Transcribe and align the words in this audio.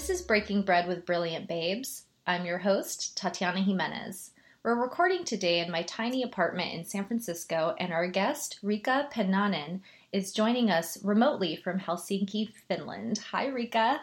This 0.00 0.08
is 0.08 0.22
Breaking 0.22 0.62
Bread 0.62 0.88
with 0.88 1.04
Brilliant 1.04 1.46
Babes. 1.46 2.06
I'm 2.26 2.46
your 2.46 2.56
host, 2.56 3.18
Tatiana 3.18 3.60
Jimenez. 3.60 4.30
We're 4.62 4.80
recording 4.80 5.24
today 5.24 5.60
in 5.60 5.70
my 5.70 5.82
tiny 5.82 6.22
apartment 6.22 6.72
in 6.72 6.86
San 6.86 7.04
Francisco, 7.04 7.74
and 7.78 7.92
our 7.92 8.08
guest, 8.08 8.58
Rika 8.62 9.10
Pennanen, 9.12 9.80
is 10.10 10.32
joining 10.32 10.70
us 10.70 11.04
remotely 11.04 11.54
from 11.54 11.80
Helsinki, 11.80 12.50
Finland. 12.66 13.18
Hi, 13.30 13.48
Rika. 13.48 14.00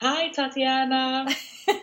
Hi, 0.00 0.30
Tatiana. 0.30 1.26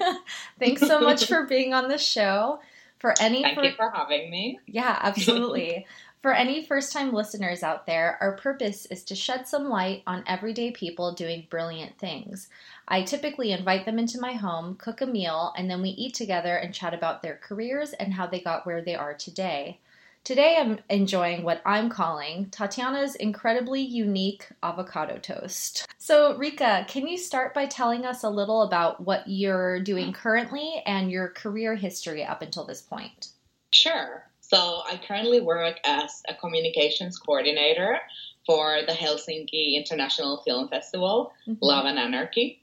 Thanks 0.59 0.81
so 0.81 0.99
much 0.99 1.27
for 1.27 1.45
being 1.47 1.75
on 1.75 1.87
the 1.87 1.99
show. 1.99 2.59
For 2.97 3.13
any, 3.21 3.43
thank 3.43 3.59
for, 3.59 3.63
you 3.63 3.73
for 3.77 3.91
having 3.91 4.31
me. 4.31 4.59
Yeah, 4.65 4.97
absolutely. 4.99 5.85
For 6.21 6.33
any 6.33 6.65
first 6.65 6.91
time 6.91 7.13
listeners 7.13 7.63
out 7.63 7.85
there, 7.85 8.17
our 8.19 8.35
purpose 8.35 8.85
is 8.87 9.05
to 9.05 9.15
shed 9.15 9.47
some 9.47 9.69
light 9.69 10.03
on 10.05 10.25
everyday 10.27 10.69
people 10.69 11.13
doing 11.13 11.47
brilliant 11.49 11.97
things. 11.97 12.49
I 12.89 13.03
typically 13.03 13.53
invite 13.53 13.85
them 13.85 13.97
into 13.97 14.19
my 14.19 14.33
home, 14.33 14.75
cook 14.75 14.99
a 14.99 15.05
meal, 15.05 15.53
and 15.55 15.69
then 15.69 15.81
we 15.81 15.91
eat 15.91 16.13
together 16.13 16.57
and 16.57 16.73
chat 16.73 16.93
about 16.93 17.21
their 17.21 17.37
careers 17.37 17.93
and 17.93 18.13
how 18.13 18.27
they 18.27 18.41
got 18.41 18.65
where 18.65 18.81
they 18.81 18.95
are 18.95 19.13
today. 19.13 19.79
Today 20.25 20.57
I'm 20.59 20.79
enjoying 20.89 21.43
what 21.43 21.61
I'm 21.65 21.89
calling 21.89 22.49
Tatiana's 22.51 23.15
incredibly 23.15 23.81
unique 23.81 24.45
avocado 24.61 25.19
toast. 25.19 25.87
So, 25.99 26.35
Rika, 26.35 26.85
can 26.89 27.07
you 27.07 27.17
start 27.17 27.53
by 27.53 27.65
telling 27.65 28.05
us 28.05 28.23
a 28.23 28.29
little 28.29 28.63
about 28.63 28.99
what 28.99 29.25
you're 29.25 29.79
doing 29.79 30.11
currently 30.11 30.83
and 30.85 31.09
your 31.09 31.29
career 31.29 31.75
history 31.75 32.25
up 32.25 32.41
until 32.41 32.65
this 32.65 32.81
point? 32.81 33.29
Sure. 33.71 34.28
So 34.49 34.81
I 34.83 34.99
currently 35.07 35.41
work 35.41 35.75
as 35.85 36.23
a 36.27 36.33
communications 36.33 37.19
coordinator 37.19 37.99
for 38.47 38.79
the 38.87 38.93
Helsinki 38.93 39.75
International 39.75 40.41
Film 40.43 40.69
Festival, 40.69 41.33
mm-hmm. 41.47 41.59
Love 41.61 41.85
and 41.85 41.99
Anarchy. 41.99 42.59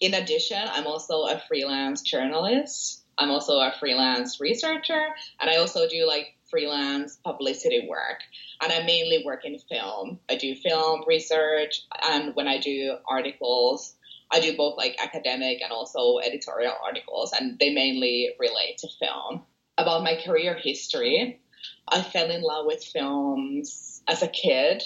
In 0.00 0.14
addition, 0.14 0.60
I'm 0.60 0.88
also 0.88 1.26
a 1.26 1.40
freelance 1.46 2.02
journalist. 2.02 3.04
I'm 3.18 3.30
also 3.30 3.60
a 3.60 3.72
freelance 3.78 4.40
researcher, 4.40 5.06
and 5.40 5.48
I 5.48 5.58
also 5.58 5.88
do 5.88 6.08
like 6.08 6.34
freelance 6.50 7.20
publicity 7.24 7.86
work. 7.88 8.18
And 8.60 8.72
I 8.72 8.82
mainly 8.82 9.22
work 9.24 9.44
in 9.44 9.60
film. 9.60 10.18
I 10.28 10.34
do 10.34 10.56
film 10.56 11.04
research, 11.06 11.82
and 12.02 12.34
when 12.34 12.48
I 12.48 12.58
do 12.58 12.96
articles, 13.08 13.94
I 14.32 14.40
do 14.40 14.56
both 14.56 14.76
like 14.76 14.96
academic 15.00 15.62
and 15.62 15.70
also 15.70 16.18
editorial 16.18 16.74
articles, 16.84 17.32
and 17.32 17.60
they 17.60 17.72
mainly 17.72 18.30
relate 18.40 18.78
to 18.78 18.88
film 18.98 19.44
about 19.78 20.02
my 20.02 20.18
career 20.24 20.54
history. 20.54 21.40
I 21.88 22.02
fell 22.02 22.30
in 22.30 22.42
love 22.42 22.66
with 22.66 22.84
films 22.84 24.02
as 24.08 24.22
a 24.22 24.28
kid. 24.28 24.82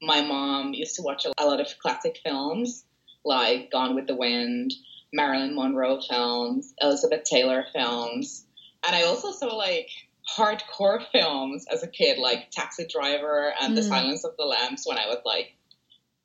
My 0.00 0.22
mom 0.22 0.74
used 0.74 0.96
to 0.96 1.02
watch 1.02 1.24
a 1.24 1.44
lot 1.44 1.60
of 1.60 1.78
classic 1.78 2.18
films 2.22 2.84
like 3.24 3.70
Gone 3.72 3.94
with 3.94 4.06
the 4.06 4.14
Wind, 4.14 4.72
Marilyn 5.12 5.54
Monroe 5.54 6.00
films, 6.00 6.72
Elizabeth 6.80 7.24
Taylor 7.24 7.64
films. 7.74 8.46
And 8.86 8.94
I 8.94 9.02
also 9.02 9.32
saw 9.32 9.54
like 9.54 9.88
hardcore 10.36 11.04
films 11.10 11.66
as 11.70 11.82
a 11.82 11.88
kid, 11.88 12.18
like 12.18 12.50
Taxi 12.50 12.86
Driver 12.86 13.52
and 13.60 13.72
mm. 13.72 13.76
The 13.76 13.82
Silence 13.82 14.24
of 14.24 14.36
the 14.38 14.44
Lambs 14.44 14.84
when 14.86 14.98
I 14.98 15.06
was 15.06 15.18
like 15.24 15.54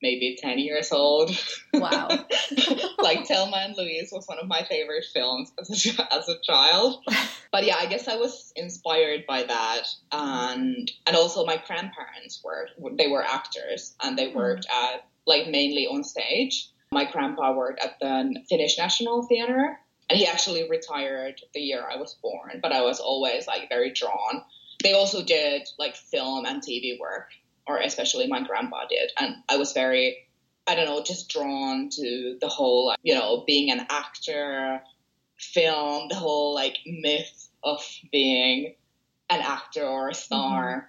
maybe 0.01 0.37
10 0.41 0.59
years 0.59 0.91
old. 0.91 1.31
Wow. 1.73 2.09
like 2.99 3.27
Thelma 3.27 3.57
and 3.57 3.75
Louise 3.77 4.09
was 4.11 4.27
one 4.27 4.39
of 4.39 4.47
my 4.47 4.63
favorite 4.63 5.05
films 5.13 5.51
as 5.59 5.69
a, 5.69 6.13
as 6.13 6.29
a 6.29 6.39
child. 6.43 7.03
But 7.51 7.65
yeah, 7.65 7.75
I 7.77 7.85
guess 7.85 8.07
I 8.07 8.15
was 8.15 8.51
inspired 8.55 9.25
by 9.27 9.43
that. 9.43 9.87
And, 10.11 10.91
and 11.05 11.15
also 11.15 11.45
my 11.45 11.61
grandparents 11.65 12.41
were, 12.43 12.69
they 12.97 13.07
were 13.07 13.23
actors 13.23 13.95
and 14.01 14.17
they 14.17 14.29
worked 14.29 14.65
at 14.65 15.05
like 15.25 15.47
mainly 15.47 15.87
on 15.87 16.03
stage. 16.03 16.69
My 16.91 17.09
grandpa 17.09 17.53
worked 17.53 17.83
at 17.83 17.99
the 17.99 18.35
Finnish 18.49 18.77
National 18.77 19.23
Theatre 19.23 19.79
and 20.09 20.19
he 20.19 20.27
actually 20.27 20.69
retired 20.69 21.41
the 21.53 21.61
year 21.61 21.87
I 21.89 21.95
was 21.95 22.15
born, 22.21 22.59
but 22.61 22.73
I 22.73 22.81
was 22.81 22.99
always 22.99 23.47
like 23.47 23.69
very 23.69 23.91
drawn. 23.91 24.43
They 24.83 24.93
also 24.93 25.23
did 25.23 25.67
like 25.79 25.95
film 25.95 26.45
and 26.45 26.61
TV 26.61 26.99
work 26.99 27.29
or 27.67 27.77
especially 27.79 28.27
my 28.27 28.41
grandpa 28.43 28.85
did. 28.89 29.11
And 29.19 29.35
I 29.49 29.57
was 29.57 29.73
very, 29.73 30.17
I 30.67 30.75
don't 30.75 30.85
know, 30.85 31.03
just 31.03 31.29
drawn 31.29 31.89
to 31.89 32.37
the 32.39 32.47
whole, 32.47 32.95
you 33.03 33.13
know, 33.13 33.43
being 33.45 33.71
an 33.71 33.85
actor, 33.89 34.81
film, 35.37 36.07
the 36.09 36.15
whole 36.15 36.53
like 36.53 36.77
myth 36.85 37.49
of 37.63 37.81
being 38.11 38.75
an 39.29 39.41
actor 39.41 39.83
or 39.83 40.09
a 40.09 40.13
star. 40.13 40.63
Mm-hmm. 40.63 40.87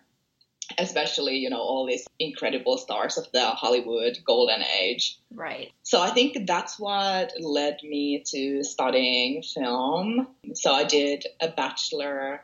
Especially, 0.78 1.37
you 1.37 1.50
know, 1.50 1.61
all 1.61 1.87
these 1.87 2.06
incredible 2.19 2.78
stars 2.78 3.19
of 3.19 3.31
the 3.32 3.44
Hollywood 3.44 4.16
golden 4.25 4.62
age. 4.81 5.19
Right. 5.31 5.71
So 5.82 6.00
I 6.00 6.11
think 6.11 6.47
that's 6.47 6.78
what 6.78 7.32
led 7.38 7.78
me 7.82 8.22
to 8.28 8.62
studying 8.65 9.43
film. 9.43 10.28
So 10.55 10.72
I 10.72 10.84
did 10.84 11.27
a 11.43 11.49
bachelor 11.49 12.41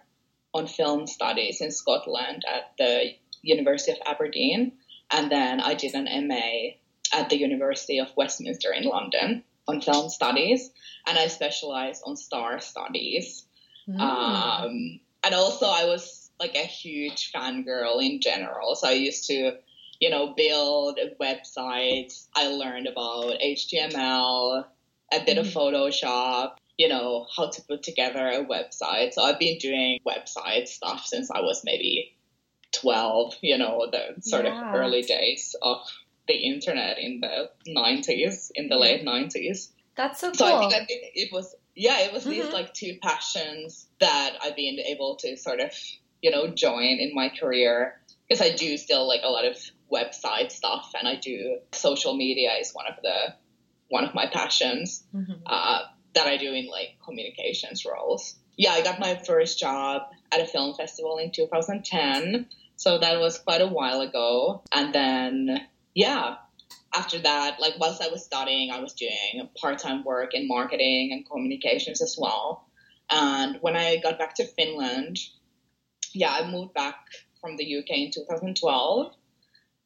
on 0.52 0.66
film 0.66 1.06
studies 1.06 1.62
in 1.62 1.70
Scotland 1.70 2.44
at 2.46 2.72
the 2.76 3.12
University 3.42 3.92
of 3.92 3.98
Aberdeen, 4.06 4.72
and 5.10 5.30
then 5.30 5.60
I 5.60 5.74
did 5.74 5.94
an 5.94 6.28
MA 6.28 6.76
at 7.12 7.30
the 7.30 7.38
University 7.38 7.98
of 7.98 8.08
Westminster 8.16 8.72
in 8.72 8.84
London 8.84 9.44
on 9.66 9.80
film 9.80 10.08
studies, 10.08 10.70
and 11.06 11.18
I 11.18 11.28
specialized 11.28 12.02
on 12.04 12.16
star 12.16 12.60
studies. 12.60 13.44
Mm. 13.88 14.00
Um, 14.00 15.00
and 15.24 15.34
also, 15.34 15.66
I 15.66 15.84
was 15.84 16.30
like 16.40 16.54
a 16.54 16.66
huge 16.66 17.32
fangirl 17.32 18.02
in 18.02 18.20
general, 18.20 18.74
so 18.74 18.88
I 18.88 18.92
used 18.92 19.26
to, 19.28 19.56
you 20.00 20.10
know, 20.10 20.34
build 20.34 20.98
websites. 21.20 22.26
I 22.34 22.48
learned 22.48 22.86
about 22.86 23.40
HTML, 23.40 24.64
a 25.12 25.24
bit 25.24 25.36
mm. 25.36 25.40
of 25.40 25.46
Photoshop, 25.46 26.56
you 26.76 26.88
know, 26.88 27.26
how 27.36 27.50
to 27.50 27.62
put 27.62 27.82
together 27.82 28.26
a 28.26 28.44
website. 28.44 29.12
So 29.12 29.22
I've 29.22 29.38
been 29.38 29.58
doing 29.58 29.98
website 30.06 30.68
stuff 30.68 31.04
since 31.06 31.30
I 31.30 31.40
was 31.40 31.62
maybe 31.64 32.16
12, 32.72 33.34
you 33.42 33.58
know, 33.58 33.86
the 33.90 34.20
sort 34.20 34.44
yeah. 34.44 34.68
of 34.68 34.74
early 34.74 35.02
days 35.02 35.54
of 35.62 35.78
the 36.26 36.34
internet 36.34 36.98
in 36.98 37.20
the 37.20 37.50
90s, 37.68 38.50
in 38.54 38.68
the 38.68 38.76
late 38.76 39.04
90s. 39.04 39.70
That's 39.96 40.20
so 40.20 40.28
cool. 40.28 40.34
So 40.34 40.66
I 40.66 40.68
think, 40.68 40.88
it 40.90 41.32
was, 41.32 41.54
yeah, 41.74 42.00
it 42.00 42.12
was 42.12 42.22
mm-hmm. 42.22 42.32
these 42.32 42.52
like 42.52 42.74
two 42.74 42.98
passions 43.02 43.88
that 44.00 44.36
I've 44.42 44.54
been 44.54 44.78
able 44.78 45.16
to 45.16 45.36
sort 45.36 45.60
of, 45.60 45.72
you 46.22 46.30
know, 46.30 46.48
join 46.48 46.98
in 46.98 47.12
my 47.14 47.30
career 47.30 48.00
because 48.28 48.42
I 48.42 48.54
do 48.54 48.76
still 48.76 49.08
like 49.08 49.22
a 49.24 49.28
lot 49.28 49.44
of 49.46 49.56
website 49.90 50.52
stuff 50.52 50.92
and 50.96 51.08
I 51.08 51.16
do 51.16 51.58
social 51.72 52.14
media 52.14 52.50
is 52.60 52.72
one 52.72 52.86
of 52.86 52.96
the, 53.02 53.34
one 53.88 54.04
of 54.04 54.14
my 54.14 54.26
passions 54.26 55.02
mm-hmm. 55.14 55.32
uh, 55.46 55.80
that 56.14 56.26
I 56.26 56.36
do 56.36 56.52
in 56.52 56.68
like 56.68 56.98
communications 57.04 57.84
roles. 57.84 58.36
Yeah, 58.56 58.72
I 58.72 58.82
got 58.82 59.00
my 59.00 59.16
first 59.16 59.58
job 59.58 60.02
at 60.32 60.40
a 60.40 60.46
film 60.46 60.74
festival 60.74 61.18
in 61.18 61.30
2010 61.32 62.46
so 62.78 62.96
that 62.98 63.18
was 63.18 63.40
quite 63.40 63.60
a 63.60 63.66
while 63.66 64.02
ago. 64.02 64.62
And 64.72 64.94
then, 64.94 65.66
yeah, 65.94 66.36
after 66.94 67.18
that, 67.18 67.58
like 67.60 67.74
whilst 67.80 68.00
I 68.00 68.08
was 68.08 68.24
studying, 68.24 68.70
I 68.70 68.78
was 68.78 68.94
doing 68.94 69.48
part 69.60 69.78
time 69.78 70.04
work 70.04 70.32
in 70.32 70.46
marketing 70.46 71.10
and 71.12 71.28
communications 71.28 72.00
as 72.00 72.16
well. 72.16 72.68
And 73.10 73.58
when 73.62 73.76
I 73.76 73.96
got 73.96 74.16
back 74.16 74.36
to 74.36 74.46
Finland, 74.46 75.18
yeah, 76.14 76.30
I 76.30 76.48
moved 76.48 76.72
back 76.72 76.94
from 77.40 77.56
the 77.56 77.78
UK 77.78 77.90
in 77.90 78.10
2012 78.12 79.12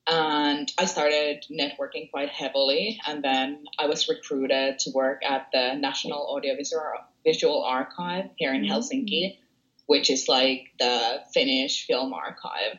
and 0.06 0.72
I 0.78 0.84
started 0.84 1.46
networking 1.50 2.10
quite 2.10 2.28
heavily. 2.28 3.00
And 3.06 3.24
then 3.24 3.64
I 3.78 3.86
was 3.86 4.06
recruited 4.06 4.80
to 4.80 4.90
work 4.90 5.22
at 5.24 5.48
the 5.50 5.76
National 5.76 6.26
Audiovisual 6.26 7.64
Archive 7.64 8.26
here 8.36 8.52
in 8.52 8.64
mm-hmm. 8.64 8.72
Helsinki 8.72 9.38
which 9.86 10.10
is 10.10 10.28
like 10.28 10.72
the 10.78 11.22
Finnish 11.32 11.86
film 11.86 12.12
archive. 12.12 12.78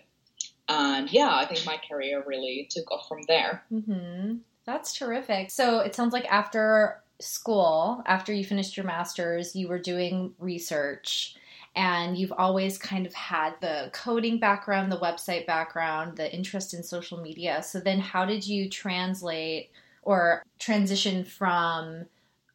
And 0.69 1.11
yeah, 1.11 1.35
I 1.35 1.45
think 1.45 1.65
my 1.65 1.79
career 1.89 2.23
really 2.25 2.67
took 2.69 2.91
off 2.91 3.07
from 3.07 3.21
there. 3.27 3.63
Mm-hmm. 3.71 4.37
That's 4.65 4.93
terrific. 4.93 5.51
So 5.51 5.79
it 5.79 5.93
sounds 5.93 6.13
like 6.13 6.25
after 6.31 7.01
school, 7.19 8.01
after 8.05 8.33
you 8.33 8.43
finished 8.43 8.77
your 8.77 8.85
master's, 8.85 9.55
you 9.55 9.67
were 9.67 9.79
doing 9.79 10.33
research 10.39 11.35
and 11.75 12.17
you've 12.17 12.33
always 12.33 12.77
kind 12.77 13.05
of 13.05 13.13
had 13.13 13.55
the 13.59 13.89
coding 13.93 14.39
background, 14.39 14.91
the 14.91 14.99
website 14.99 15.47
background, 15.47 16.17
the 16.17 16.33
interest 16.33 16.73
in 16.73 16.83
social 16.83 17.19
media. 17.19 17.63
So 17.63 17.79
then 17.79 17.99
how 17.99 18.25
did 18.25 18.45
you 18.45 18.69
translate 18.69 19.71
or 20.03 20.43
transition 20.59 21.23
from 21.25 22.05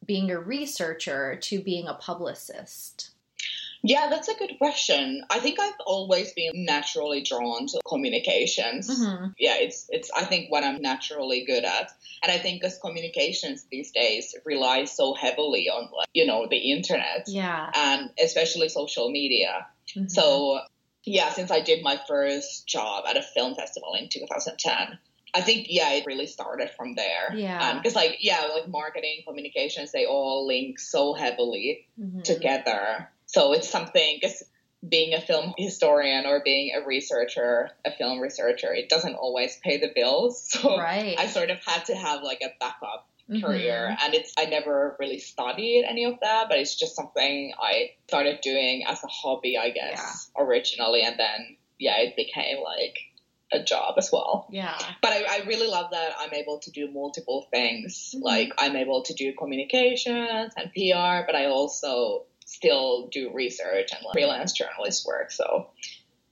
being 0.05 0.31
a 0.31 0.39
researcher 0.39 1.35
to 1.35 1.61
being 1.61 1.87
a 1.87 1.93
publicist? 1.95 3.11
Yeah, 3.81 4.07
that's 4.09 4.27
a 4.27 4.35
good 4.35 4.57
question. 4.57 5.23
I 5.29 5.39
think 5.39 5.59
I've 5.59 5.79
always 5.85 6.33
been 6.33 6.51
naturally 6.65 7.21
drawn 7.23 7.67
to 7.67 7.79
communications. 7.87 8.89
Mm-hmm. 8.89 9.27
Yeah, 9.37 9.55
it's 9.57 9.87
it's 9.89 10.11
I 10.11 10.25
think 10.25 10.51
what 10.51 10.63
I'm 10.63 10.81
naturally 10.81 11.45
good 11.45 11.63
at. 11.63 11.91
And 12.21 12.31
I 12.31 12.37
think 12.37 12.63
as 12.63 12.77
communications 12.79 13.65
these 13.71 13.91
days 13.91 14.35
relies 14.45 14.91
so 14.95 15.13
heavily 15.13 15.69
on 15.69 15.89
like, 15.95 16.09
you 16.13 16.25
know, 16.25 16.47
the 16.49 16.57
internet. 16.57 17.25
Yeah. 17.27 17.69
And 17.73 18.09
especially 18.21 18.69
social 18.69 19.09
media. 19.09 19.67
Mm-hmm. 19.95 20.07
So 20.07 20.59
yeah, 21.05 21.29
since 21.29 21.49
I 21.49 21.61
did 21.61 21.81
my 21.83 21.99
first 22.07 22.67
job 22.67 23.05
at 23.07 23.15
a 23.15 23.21
film 23.21 23.55
festival 23.55 23.95
in 23.97 24.09
2010, 24.09 24.99
I 25.33 25.41
think 25.41 25.67
yeah, 25.69 25.93
it 25.93 26.05
really 26.05 26.27
started 26.27 26.69
from 26.75 26.95
there. 26.95 27.33
Yeah. 27.33 27.75
Because 27.75 27.95
like 27.95 28.17
yeah, 28.19 28.49
like 28.53 28.67
marketing, 28.67 29.21
communications, 29.25 29.93
they 29.93 30.05
all 30.05 30.45
link 30.47 30.79
so 30.79 31.13
heavily 31.13 31.87
Mhm. 31.97 32.23
together. 32.23 33.09
So 33.31 33.53
it's 33.53 33.69
something 33.69 34.19
being 34.87 35.13
a 35.13 35.21
film 35.21 35.53
historian 35.57 36.25
or 36.25 36.41
being 36.43 36.73
a 36.75 36.85
researcher, 36.85 37.69
a 37.85 37.91
film 37.91 38.19
researcher, 38.19 38.73
it 38.73 38.89
doesn't 38.89 39.13
always 39.15 39.59
pay 39.63 39.77
the 39.77 39.91
bills. 39.93 40.47
So 40.61 40.77
Right. 40.77 41.15
I 41.17 41.27
sort 41.27 41.51
of 41.51 41.59
had 41.63 41.85
to 41.85 41.95
have 41.95 42.23
like 42.23 42.41
a 42.41 42.49
backup 42.59 43.07
Mhm. 43.29 43.43
career 43.43 43.95
and 44.01 44.15
it's 44.15 44.33
I 44.39 44.45
never 44.45 44.95
really 44.99 45.19
studied 45.19 45.85
any 45.87 46.05
of 46.05 46.15
that, 46.21 46.49
but 46.49 46.57
it's 46.57 46.75
just 46.75 46.95
something 46.95 47.53
I 47.61 47.91
started 48.07 48.41
doing 48.41 48.83
as 48.87 49.03
a 49.03 49.07
hobby, 49.07 49.55
I 49.55 49.69
guess, 49.69 50.31
originally 50.35 51.03
and 51.03 51.19
then 51.19 51.57
yeah, 51.77 51.99
it 51.99 52.15
became 52.15 52.57
like 52.63 52.97
a 53.51 53.63
job 53.63 53.95
as 53.99 54.09
well. 54.11 54.47
Yeah. 54.49 54.77
But 55.03 55.11
I, 55.13 55.41
I 55.41 55.45
really 55.45 55.67
love 55.67 55.91
that 55.91 56.13
I'm 56.19 56.33
able 56.33 56.59
to 56.59 56.71
do 56.71 56.89
multiple 56.91 57.47
things. 57.51 58.15
Mhm. 58.15 58.23
Like 58.23 58.53
I'm 58.57 58.75
able 58.75 59.03
to 59.03 59.13
do 59.13 59.33
communications 59.33 60.53
and 60.57 60.71
PR, 60.73 61.25
but 61.27 61.35
I 61.35 61.45
also 61.45 62.25
still 62.49 63.07
do 63.07 63.31
research 63.31 63.91
and 63.93 64.03
like, 64.03 64.13
freelance 64.13 64.53
journalist 64.53 65.05
work. 65.05 65.31
So, 65.31 65.67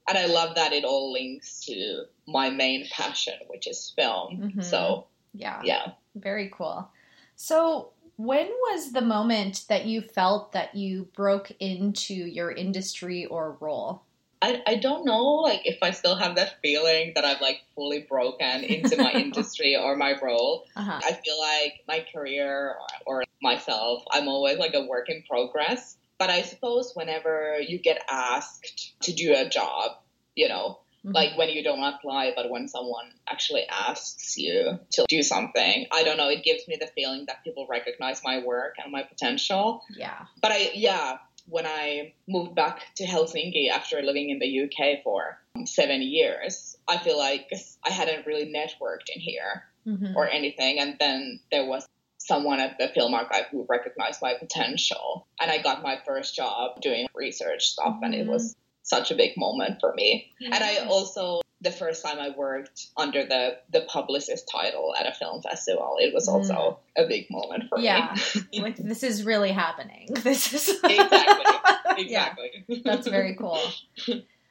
and 0.08 0.18
I 0.18 0.26
love 0.26 0.56
that 0.56 0.72
it 0.72 0.84
all 0.84 1.12
links 1.12 1.60
to 1.66 2.04
my 2.26 2.50
main 2.50 2.88
passion, 2.90 3.34
which 3.46 3.68
is 3.68 3.92
film. 3.94 4.52
Mhm. 4.56 4.64
So 4.64 5.06
Yeah. 5.32 5.60
yeah. 5.62 5.92
Very 6.16 6.50
cool. 6.52 6.90
So, 7.36 7.92
when 8.16 8.48
was 8.48 8.90
the 8.90 9.00
moment 9.00 9.66
that 9.68 9.84
you 9.86 10.00
felt 10.02 10.50
that 10.52 10.74
you 10.74 11.04
broke 11.14 11.52
into 11.60 12.14
your 12.14 12.50
industry 12.50 13.26
or 13.26 13.56
role? 13.60 14.02
I, 14.42 14.60
I 14.66 14.74
don't 14.76 15.04
know 15.04 15.24
like 15.36 15.62
if 15.64 15.78
I 15.82 15.92
still 15.92 16.16
have 16.16 16.34
that 16.34 16.56
feeling 16.62 17.12
that 17.14 17.24
I've 17.24 17.40
like 17.40 17.60
fully 17.76 18.00
broken 18.08 18.64
into 18.64 18.96
my 18.96 19.12
industry 19.26 19.76
or 19.76 19.96
my 19.96 20.14
role. 20.20 20.64
Uh-huh. 20.74 21.00
I 21.04 21.12
feel 21.12 21.38
like 21.40 21.84
my 21.86 22.04
career 22.12 22.74
or, 23.06 23.20
or 23.20 23.24
myself, 23.40 24.02
I'm 24.10 24.26
always 24.26 24.58
like 24.58 24.74
a 24.74 24.84
work 24.84 25.08
in 25.08 25.22
progress. 25.28 25.96
But 26.18 26.30
I 26.30 26.42
suppose 26.42 26.92
whenever 26.94 27.58
you 27.60 27.78
get 27.78 28.02
asked 28.10 28.92
to 29.02 29.12
do 29.12 29.34
a 29.36 29.48
job, 29.48 29.92
you 30.34 30.48
know, 30.48 30.80
Mhm. 31.04 31.14
like 31.14 31.38
when 31.38 31.48
you 31.50 31.62
don't 31.62 31.82
apply, 31.82 32.32
but 32.34 32.50
when 32.50 32.66
someone 32.66 33.12
actually 33.28 33.64
asks 33.68 34.36
you 34.36 34.80
to 34.94 35.04
do 35.08 35.22
something, 35.22 35.86
I 35.92 36.02
don't 36.02 36.16
know, 36.16 36.28
it 36.28 36.42
gives 36.42 36.66
me 36.66 36.76
the 36.76 36.88
feeling 36.88 37.26
that 37.26 37.44
people 37.44 37.66
recognize 37.68 38.20
my 38.24 38.38
work 38.40 38.74
and 38.82 38.90
my 38.90 39.04
potential. 39.04 39.84
yeah. 39.96 40.26
But 40.42 40.50
I, 40.52 40.70
yeah, 40.74 41.18
when 41.46 41.66
I 41.66 42.14
moved 42.26 42.54
back 42.56 42.82
to 42.96 43.04
Helsinki 43.06 43.70
after 43.70 44.02
living 44.02 44.30
in 44.30 44.40
the 44.40 44.48
UK 44.64 45.02
for 45.04 45.40
seven 45.66 46.02
years, 46.02 46.76
I 46.88 46.98
feel 46.98 47.16
like 47.16 47.48
I 47.84 47.90
hadn't 47.90 48.26
really 48.26 48.52
networked 48.52 49.08
in 49.14 49.20
here 49.20 49.64
Mhm. 49.86 50.16
or 50.16 50.28
anything. 50.28 50.78
And 50.80 50.98
then 50.98 51.40
there 51.52 51.64
was 51.64 51.86
someone 52.28 52.60
at 52.60 52.78
the 52.78 52.88
film 52.88 53.14
archive 53.14 53.46
who 53.50 53.66
recognized 53.68 54.20
my 54.20 54.34
potential. 54.34 55.26
And 55.40 55.50
I 55.50 55.60
got 55.60 55.82
my 55.82 55.98
first 56.06 56.36
job 56.36 56.80
doing 56.82 57.08
research 57.14 57.66
stuff, 57.66 57.96
and 58.02 58.14
it 58.14 58.26
was 58.26 58.52
mm-hmm. 58.52 58.60
such 58.82 59.10
a 59.10 59.14
big 59.14 59.32
moment 59.36 59.78
for 59.80 59.94
me. 59.94 60.30
And 60.40 60.62
I 60.62 60.86
also, 60.86 61.40
the 61.62 61.72
first 61.72 62.04
time 62.04 62.18
I 62.18 62.28
worked 62.36 62.88
under 62.98 63.24
the, 63.24 63.56
the 63.72 63.80
publicist 63.80 64.48
title 64.52 64.94
at 64.96 65.06
a 65.06 65.14
film 65.14 65.40
festival, 65.40 65.96
it 65.98 66.12
was 66.12 66.28
also 66.28 66.54
mm. 66.98 67.04
a 67.04 67.08
big 67.08 67.26
moment 67.30 67.64
for 67.70 67.78
Yeah. 67.78 68.14
me. 68.52 68.60
like 68.60 68.76
this 68.76 69.02
is 69.02 69.24
really 69.24 69.50
happening. 69.50 70.08
This 70.22 70.52
is 70.52 70.68
exactly. 70.84 72.04
Yeah. 72.06 72.34
Exactly. 72.36 72.82
That's 72.84 73.08
very 73.08 73.34
cool. 73.34 73.58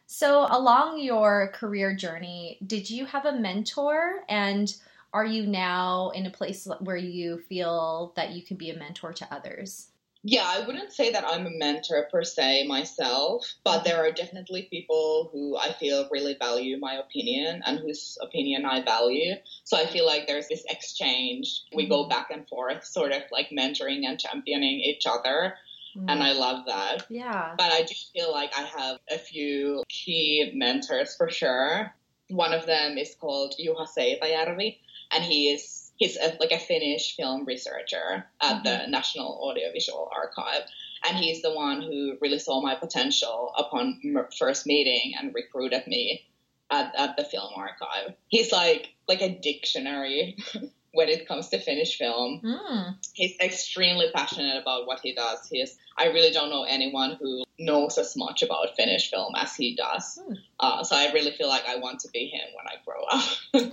So, 0.07 0.47
along 0.49 1.01
your 1.01 1.51
career 1.53 1.93
journey, 1.93 2.57
did 2.65 2.89
you 2.89 3.05
have 3.05 3.25
a 3.25 3.33
mentor? 3.33 4.23
And 4.27 4.73
are 5.13 5.25
you 5.25 5.45
now 5.45 6.11
in 6.11 6.25
a 6.25 6.31
place 6.31 6.67
where 6.79 6.97
you 6.97 7.39
feel 7.49 8.13
that 8.15 8.31
you 8.31 8.43
can 8.43 8.57
be 8.57 8.69
a 8.69 8.77
mentor 8.77 9.13
to 9.13 9.33
others? 9.33 9.89
Yeah, 10.23 10.43
I 10.45 10.65
wouldn't 10.65 10.91
say 10.91 11.11
that 11.11 11.23
I'm 11.25 11.45
a 11.45 11.51
mentor 11.51 12.07
per 12.11 12.23
se 12.23 12.67
myself, 12.67 13.45
but 13.63 13.83
there 13.83 14.03
are 14.03 14.11
definitely 14.11 14.63
people 14.63 15.29
who 15.31 15.55
I 15.55 15.71
feel 15.71 16.09
really 16.11 16.35
value 16.37 16.77
my 16.79 16.95
opinion 16.95 17.61
and 17.65 17.79
whose 17.79 18.17
opinion 18.21 18.65
I 18.65 18.83
value. 18.83 19.35
So 19.63 19.77
I 19.77 19.85
feel 19.85 20.05
like 20.05 20.27
there's 20.27 20.49
this 20.49 20.65
exchange. 20.69 21.63
We 21.73 21.87
go 21.87 22.01
mm-hmm. 22.01 22.09
back 22.09 22.27
and 22.31 22.47
forth, 22.49 22.83
sort 22.83 23.13
of 23.13 23.21
like 23.31 23.51
mentoring 23.51 24.05
and 24.05 24.19
championing 24.19 24.81
each 24.81 25.05
other. 25.05 25.53
Mm-hmm. 25.95 26.09
And 26.09 26.21
I 26.21 26.33
love 26.33 26.65
that. 26.67 27.05
yeah. 27.09 27.53
But 27.57 27.71
I 27.71 27.83
do 27.83 27.93
feel 28.13 28.31
like 28.31 28.51
I 28.57 28.63
have 28.63 28.99
a 29.09 29.17
few 29.17 29.83
key 29.87 30.51
mentors 30.53 31.15
for 31.15 31.29
sure. 31.29 31.93
One 32.29 32.53
of 32.53 32.65
them 32.65 32.97
is 32.97 33.15
called 33.15 33.55
Juha 33.57 33.87
Seitajärvi, 33.87 34.79
and 35.11 35.23
he 35.23 35.49
is 35.49 35.91
he's 35.97 36.17
a, 36.17 36.37
like 36.39 36.51
a 36.51 36.59
Finnish 36.59 37.15
film 37.15 37.45
researcher 37.45 38.25
at 38.41 38.63
the 38.63 38.69
mm-hmm. 38.69 38.91
National 38.91 39.39
Audiovisual 39.43 40.09
Archive, 40.15 40.63
and 41.07 41.17
he's 41.17 41.41
the 41.41 41.53
one 41.53 41.81
who 41.81 42.17
really 42.21 42.39
saw 42.39 42.61
my 42.61 42.75
potential 42.75 43.53
upon 43.57 43.99
m- 44.03 44.27
first 44.37 44.65
meeting 44.65 45.13
and 45.19 45.33
recruited 45.33 45.85
me 45.87 46.25
at, 46.69 46.93
at 46.97 47.17
the 47.17 47.23
film 47.23 47.51
archive. 47.55 48.13
He's 48.27 48.51
like 48.51 48.89
like 49.07 49.21
a 49.21 49.39
dictionary 49.39 50.37
when 50.97 51.09
it 51.15 51.27
comes 51.29 51.45
to 51.49 51.57
Finnish 51.67 51.97
film 52.01 52.29
Hmm. 52.45 52.81
he's 53.19 53.35
extremely 53.49 54.07
passionate 54.19 54.57
about 54.63 54.81
what 54.87 54.99
he 55.05 55.11
does. 55.23 55.39
He's 55.51 55.71
I 56.03 56.05
really 56.15 56.31
don't 56.37 56.49
know 56.49 56.63
anyone 56.77 57.11
who 57.19 57.43
knows 57.69 57.97
as 57.97 58.15
much 58.23 58.43
about 58.47 58.75
Finnish 58.79 59.05
film 59.13 59.33
as 59.43 59.55
he 59.61 59.75
does. 59.75 60.05
Hmm. 60.21 60.33
Uh, 60.59 60.83
so 60.87 60.95
I 60.95 61.11
really 61.13 61.31
feel 61.37 61.49
like 61.55 61.65
I 61.73 61.75
want 61.85 61.99
to 62.01 62.09
be 62.17 62.23
him 62.35 62.47
when 62.57 62.67
I 62.73 62.75
grow 62.85 63.01
up. 63.15 63.27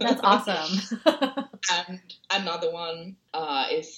That's 0.04 0.22
awesome. 0.30 0.72
and 1.76 2.00
another 2.30 2.70
one 2.72 3.16
uh, 3.40 3.66
is 3.78 3.88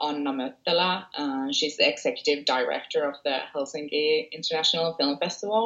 Anna 0.00 0.32
Möttölä. 0.32 1.04
Uh, 1.20 1.52
she's 1.52 1.76
the 1.76 1.88
executive 1.88 2.44
director 2.44 3.02
of 3.10 3.16
the 3.24 3.36
Helsinki 3.54 4.30
International 4.32 4.94
Film 4.98 5.18
Festival. 5.18 5.64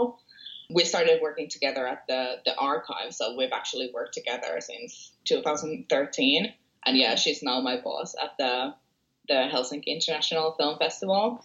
We 0.78 0.84
started 0.84 1.20
working 1.22 1.48
together 1.48 1.86
at 1.86 2.00
the, 2.08 2.22
the 2.44 2.54
archive, 2.58 3.12
so 3.18 3.36
we've 3.38 3.54
actually 3.60 3.88
worked 3.94 4.14
together 4.14 4.60
since 4.60 5.12
2013. 5.24 6.52
And 6.86 6.96
yeah, 6.96 7.16
she's 7.16 7.42
now 7.42 7.60
my 7.60 7.80
boss 7.80 8.14
at 8.22 8.36
the 8.38 8.74
the 9.28 9.34
Helsinki 9.52 9.86
International 9.86 10.52
Film 10.52 10.78
Festival. 10.78 11.44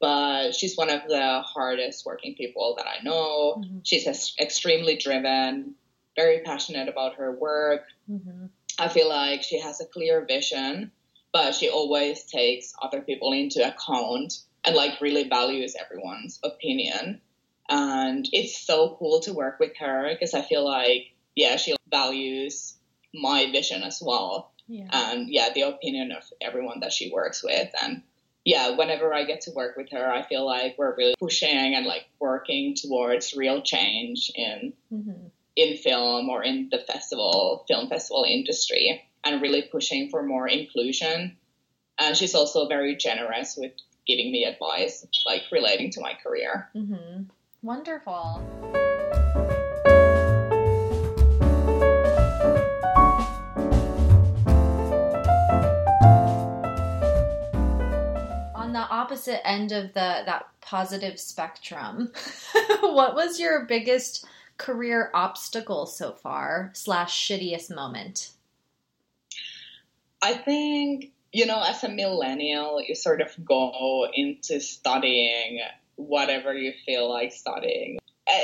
But 0.00 0.52
she's 0.52 0.76
one 0.76 0.90
of 0.90 1.02
the 1.06 1.42
hardest 1.42 2.04
working 2.04 2.34
people 2.34 2.74
that 2.76 2.86
I 2.88 3.02
know. 3.04 3.56
Mhm. 3.58 3.82
She's 3.84 4.06
extremely 4.40 4.96
driven, 4.96 5.76
very 6.16 6.40
passionate 6.40 6.88
about 6.88 7.14
her 7.14 7.32
work. 7.38 7.84
Mhm. 8.10 8.50
I 8.78 8.88
feel 8.88 9.08
like 9.08 9.42
she 9.42 9.60
has 9.60 9.80
a 9.80 9.86
clear 9.86 10.24
vision, 10.24 10.90
but 11.32 11.54
she 11.54 11.68
always 11.68 12.24
takes 12.24 12.74
other 12.82 13.00
people 13.02 13.32
into 13.32 13.66
account 13.66 14.38
and 14.64 14.74
like 14.74 15.00
really 15.00 15.24
values 15.28 15.76
everyone's 15.78 16.40
opinion. 16.42 17.20
And 17.68 18.28
it's 18.32 18.58
so 18.58 18.96
cool 18.98 19.20
to 19.20 19.32
work 19.32 19.60
with 19.60 19.76
her 19.76 20.08
because 20.12 20.34
I 20.34 20.42
feel 20.42 20.64
like, 20.64 21.12
yeah, 21.36 21.56
she 21.56 21.76
values 21.90 22.74
my 23.14 23.50
vision 23.52 23.82
as 23.82 24.02
well. 24.04 24.51
Yeah. 24.72 24.88
And 25.12 25.28
yeah, 25.28 25.50
the 25.54 25.62
opinion 25.62 26.12
of 26.12 26.24
everyone 26.40 26.80
that 26.80 26.92
she 26.92 27.10
works 27.12 27.44
with. 27.44 27.70
And 27.82 28.02
yeah, 28.44 28.70
whenever 28.76 29.12
I 29.12 29.24
get 29.24 29.42
to 29.42 29.50
work 29.52 29.76
with 29.76 29.90
her, 29.92 30.10
I 30.10 30.22
feel 30.22 30.46
like 30.46 30.76
we're 30.78 30.96
really 30.96 31.14
pushing 31.20 31.74
and 31.74 31.84
like 31.84 32.06
working 32.18 32.74
towards 32.74 33.34
real 33.36 33.60
change 33.60 34.32
in 34.34 34.72
Mhm. 34.90 35.30
in 35.54 35.76
film 35.76 36.30
or 36.30 36.42
in 36.42 36.70
the 36.70 36.78
festival 36.78 37.64
film 37.68 37.88
festival 37.88 38.24
industry 38.26 39.02
and 39.24 39.42
really 39.42 39.62
pushing 39.62 40.08
for 40.08 40.22
more 40.22 40.48
inclusion 40.48 41.36
and 41.98 42.16
she's 42.16 42.34
also 42.34 42.66
very 42.68 42.96
generous 42.96 43.54
with 43.58 43.72
giving 44.06 44.32
me 44.32 44.44
advice 44.46 45.06
like 45.26 45.42
relating 45.52 45.90
to 45.90 46.00
my 46.00 46.14
career 46.14 46.70
Mhm. 46.74 47.28
Wonderful. 47.62 48.40
The 58.72 58.78
opposite 58.78 59.46
end 59.46 59.72
of 59.72 59.94
the 59.94 60.22
that 60.26 60.46
positive 60.60 61.20
spectrum, 61.20 62.12
what 62.80 63.14
was 63.14 63.38
your 63.38 63.66
biggest 63.66 64.24
career 64.56 65.10
obstacle 65.12 65.86
so 65.86 66.12
far 66.12 66.70
slash 66.74 67.28
shittiest 67.28 67.74
moment? 67.74 68.32
i 70.22 70.34
think 70.34 71.10
you 71.32 71.44
know 71.44 71.62
as 71.62 71.82
a 71.84 71.88
millennial 71.88 72.80
you 72.86 72.94
sort 72.94 73.20
of 73.20 73.28
go 73.44 74.06
into 74.14 74.60
studying 74.60 75.60
whatever 75.96 76.54
you 76.54 76.72
feel 76.86 77.08
like 77.08 77.32
studying 77.32 77.98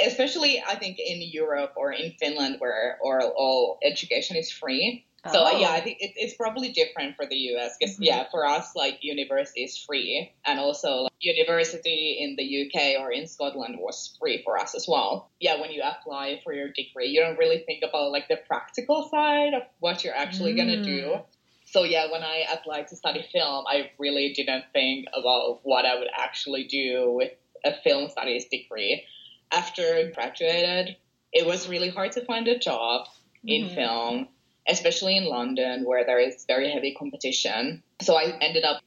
especially 0.06 0.62
i 0.68 0.74
think 0.74 0.98
in 0.98 1.22
europe 1.22 1.72
or 1.76 1.92
in 1.92 2.12
finland 2.18 2.56
where 2.58 2.98
or 3.00 3.22
all 3.22 3.78
education 3.82 4.36
is 4.36 4.50
free 4.50 5.04
So 5.32 5.40
uh, 5.42 5.50
Oh. 5.52 5.58
yeah, 5.58 5.70
I 5.70 5.80
think 5.80 5.98
it, 6.00 6.12
it's 6.16 6.34
probably 6.34 6.70
different 6.70 7.16
for 7.16 7.26
the 7.26 7.36
US 7.52 7.76
because 7.78 7.96
Mhm. 7.96 8.06
yeah, 8.06 8.24
for 8.30 8.46
us 8.46 8.76
like 8.76 8.98
university 9.02 9.64
is 9.64 9.76
free, 9.76 10.30
and 10.44 10.60
also 10.60 11.02
like, 11.02 11.12
university 11.20 12.18
in 12.20 12.36
the 12.36 12.44
UK 12.62 13.00
or 13.00 13.10
in 13.10 13.26
Scotland 13.26 13.76
was 13.80 14.16
free 14.20 14.42
for 14.44 14.56
us 14.58 14.74
as 14.76 14.86
well. 14.86 15.30
Yeah, 15.40 15.60
when 15.60 15.72
you 15.72 15.82
apply 15.82 16.40
for 16.44 16.52
your 16.54 16.68
degree, 16.68 17.08
you 17.08 17.20
don't 17.20 17.36
really 17.36 17.58
think 17.66 17.82
about 17.82 18.12
like 18.12 18.28
the 18.28 18.36
practical 18.36 19.08
side 19.10 19.54
of 19.54 19.62
what 19.80 20.04
you're 20.04 20.14
actually 20.14 20.54
gonna 20.54 20.82
do. 20.84 21.00
Mm. 21.02 21.24
So 21.64 21.82
yeah, 21.82 22.10
when 22.12 22.22
I 22.22 22.44
applied 22.52 22.86
to 22.88 22.96
study 22.96 23.22
film, 23.32 23.64
I 23.68 23.90
really 23.98 24.32
didn't 24.32 24.64
think 24.72 25.06
about 25.12 25.60
what 25.64 25.84
I 25.84 25.98
would 25.98 26.08
actually 26.16 26.64
do 26.64 27.10
with 27.12 27.32
a 27.64 27.74
film 27.82 28.08
studies 28.08 28.46
degree. 28.46 29.04
After 29.50 29.82
I 29.82 30.04
graduated, 30.14 30.96
it 31.32 31.44
was 31.44 31.68
really 31.68 31.90
hard 31.90 32.12
to 32.12 32.24
find 32.24 32.46
a 32.48 32.58
job 32.58 33.08
in 33.44 33.64
Mhm. 33.68 33.74
film, 33.74 34.28
especially 34.68 35.16
in 35.16 35.24
London 35.24 35.84
where 35.84 36.04
there 36.04 36.18
is 36.18 36.44
very 36.46 36.70
heavy 36.70 36.94
competition. 36.94 37.82
So 38.02 38.16
I 38.16 38.36
ended 38.40 38.64
up 38.64 38.82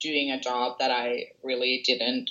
doing 0.00 0.30
a 0.30 0.40
job 0.40 0.78
that 0.78 0.90
I 0.90 1.32
really 1.42 1.82
didn't 1.86 2.30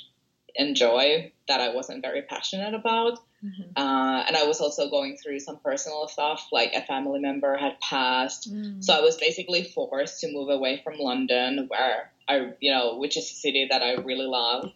enjoy, 0.56 1.32
that 1.48 1.62
I 1.62 1.74
wasn't 1.74 2.02
very 2.02 2.22
passionate 2.22 2.74
about. 2.74 3.20
Mhm. 3.44 3.72
Uh, 3.76 4.24
and 4.28 4.36
I 4.36 4.46
was 4.46 4.62
also 4.62 4.90
going 4.90 5.18
through 5.18 5.40
some 5.40 5.58
personal 5.60 6.08
stuff, 6.08 6.48
like 6.52 6.74
a 6.74 6.82
family 6.82 7.20
member 7.20 7.58
had 7.58 7.80
passed. 7.80 8.52
Mm. 8.52 8.84
So 8.84 8.94
I 8.94 9.02
was 9.02 9.18
basically 9.18 9.64
forced 9.64 10.22
to 10.22 10.32
move 10.32 10.50
away 10.50 10.82
from 10.84 10.98
London, 10.98 11.68
where 11.68 12.12
I, 12.28 12.54
you 12.60 12.72
know, 12.72 12.98
which 12.98 13.18
is 13.18 13.30
a 13.30 13.36
city 13.36 13.68
that 13.70 13.84
I 13.84 13.96
really 13.96 14.26
love 14.26 14.72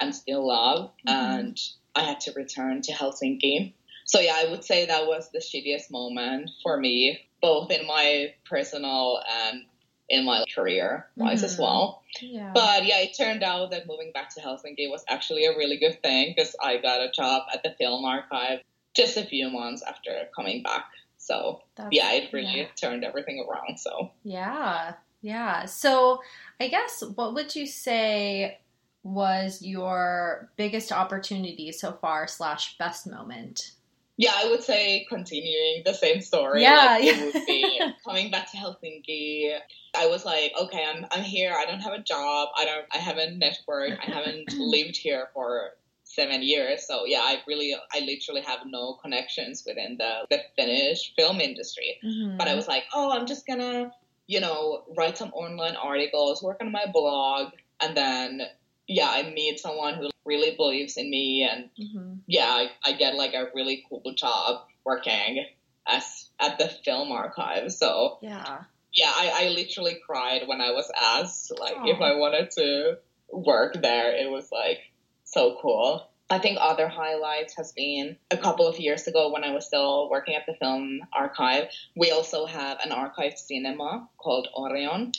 and 0.00 0.14
still 0.14 0.46
love. 0.46 0.90
Mhm. 1.06 1.12
And 1.12 1.60
I 1.94 2.02
had 2.02 2.20
to 2.20 2.32
return 2.32 2.82
to 2.82 2.92
Helsinki. 2.92 3.72
So 4.04 4.20
yeah, 4.20 4.34
I 4.36 4.50
would 4.50 4.64
say 4.64 4.86
that 4.86 5.06
was 5.06 5.30
the 5.32 5.38
shittiest 5.38 5.90
moment 5.90 6.50
for 6.62 6.78
me, 6.78 7.20
both 7.40 7.70
in 7.70 7.86
my 7.86 8.34
personal 8.44 9.22
and 9.30 9.64
in 10.10 10.24
my 10.26 10.44
career 10.54 11.06
wise 11.16 11.42
as 11.42 11.56
Mhm. 11.56 11.60
well. 11.60 12.02
yeah. 12.20 12.52
But 12.54 12.84
yeah, 12.84 12.98
it 12.98 13.16
turned 13.16 13.42
out 13.42 13.70
that 13.70 13.86
moving 13.86 14.12
back 14.12 14.34
to 14.34 14.40
Helsinki 14.40 14.90
was 14.90 15.02
actually 15.08 15.46
a 15.46 15.56
really 15.56 15.78
good 15.78 16.02
thing 16.02 16.34
because 16.36 16.54
I 16.62 16.76
got 16.76 17.00
a 17.00 17.10
job 17.10 17.44
at 17.52 17.62
the 17.62 17.70
film 17.78 18.04
archive 18.04 18.60
just 18.94 19.16
a 19.16 19.24
few 19.24 19.48
months 19.50 19.82
after 19.82 20.28
coming 20.36 20.62
back. 20.62 20.84
So 21.16 21.62
That's- 21.76 21.92
yeah, 21.92 22.12
it 22.12 22.32
really 22.34 22.58
yeah. 22.60 22.66
turned 22.76 23.02
everything 23.02 23.44
around. 23.48 23.78
So 23.78 24.10
Yeah, 24.24 24.92
yeah. 25.22 25.64
So 25.64 26.22
I 26.60 26.68
guess 26.68 27.02
what 27.16 27.32
would 27.34 27.56
you 27.56 27.66
say 27.66 28.58
was 29.02 29.62
your 29.62 30.50
biggest 30.56 30.92
opportunity 30.92 31.72
so 31.72 31.92
far 31.92 32.26
slash 32.26 32.76
best 32.78 33.06
moment? 33.06 33.72
Yeah, 34.16 34.32
I 34.36 34.48
would 34.48 34.62
say 34.62 35.06
continuing 35.08 35.82
the 35.84 35.92
same 35.94 36.20
story. 36.20 36.62
Yeah, 36.62 36.84
like, 36.86 37.04
yeah. 37.04 37.12
it 37.16 37.34
would 37.34 37.46
be 37.46 37.80
coming 38.04 38.30
back 38.30 38.50
to 38.52 38.56
Helsinki. 38.56 39.58
I 39.96 40.06
was 40.06 40.24
like, 40.24 40.52
okay, 40.60 40.84
I'm 40.84 41.04
I'm 41.10 41.22
here. 41.22 41.54
I 41.56 41.64
don't 41.66 41.80
have 41.80 41.92
a 41.92 42.02
job. 42.02 42.48
I 42.56 42.64
don't. 42.64 42.86
I 42.92 42.98
haven't 42.98 43.40
networked. 43.40 43.98
I 44.00 44.10
haven't 44.10 44.52
lived 44.58 44.96
here 44.96 45.28
for 45.34 45.72
seven 46.04 46.42
years. 46.42 46.86
So 46.86 47.06
yeah, 47.06 47.22
I 47.22 47.42
really, 47.48 47.74
I 47.92 48.00
literally 48.00 48.42
have 48.42 48.60
no 48.66 48.94
connections 49.02 49.64
within 49.66 49.96
the 49.98 50.26
the 50.30 50.40
Finnish 50.56 51.12
film 51.16 51.40
industry. 51.40 51.98
Mhm. 52.04 52.38
But 52.38 52.48
I 52.48 52.54
was 52.54 52.68
like, 52.68 52.84
oh, 52.94 53.10
I'm 53.10 53.26
just 53.26 53.46
gonna, 53.46 53.92
you 54.28 54.40
know, 54.40 54.84
write 54.96 55.18
some 55.18 55.32
online 55.32 55.76
articles, 55.76 56.42
work 56.42 56.58
on 56.60 56.70
my 56.70 56.86
blog, 56.92 57.52
and 57.80 57.96
then, 57.96 58.42
yeah, 58.86 59.08
I 59.08 59.30
meet 59.30 59.58
someone 59.58 59.94
who 59.94 60.10
really 60.24 60.54
believes 60.56 60.96
in 60.96 61.10
me, 61.10 61.48
and 61.50 61.70
Mhm. 61.78 62.20
yeah, 62.26 62.46
I, 62.48 62.70
I 62.84 62.92
get 62.92 63.14
like 63.14 63.34
a 63.34 63.50
really 63.54 63.84
cool 63.88 64.02
job 64.14 64.66
working 64.84 65.44
as 65.86 66.30
at 66.40 66.58
the 66.58 66.68
film 66.68 67.12
archive. 67.12 67.72
So 67.72 68.18
yeah. 68.22 68.62
yeah, 68.92 69.12
I, 69.14 69.44
I 69.44 69.48
literally 69.48 69.98
cried 70.06 70.46
when 70.46 70.60
I 70.60 70.70
was 70.72 70.90
asked 71.00 71.52
like 71.58 71.76
if 71.84 72.00
I 72.00 72.14
wanted 72.14 72.50
to 72.52 72.98
work 73.30 73.74
there. 73.80 74.14
It 74.14 74.30
was 74.30 74.50
like 74.52 74.78
so 75.24 75.58
cool. 75.60 76.08
I 76.30 76.38
think 76.38 76.56
other 76.60 76.88
highlights 76.88 77.54
has 77.56 77.72
been 77.72 78.16
a 78.30 78.38
couple 78.38 78.66
of 78.66 78.78
years 78.80 79.06
ago 79.06 79.30
when 79.30 79.44
I 79.44 79.52
was 79.52 79.66
still 79.66 80.08
working 80.08 80.34
at 80.34 80.46
the 80.46 80.54
film 80.54 81.00
archive. 81.12 81.68
We 81.94 82.12
also 82.12 82.46
have 82.46 82.78
an 82.82 82.92
archive 82.92 83.36
cinema 83.38 84.08
called 84.16 84.48
Orion, 84.56 85.12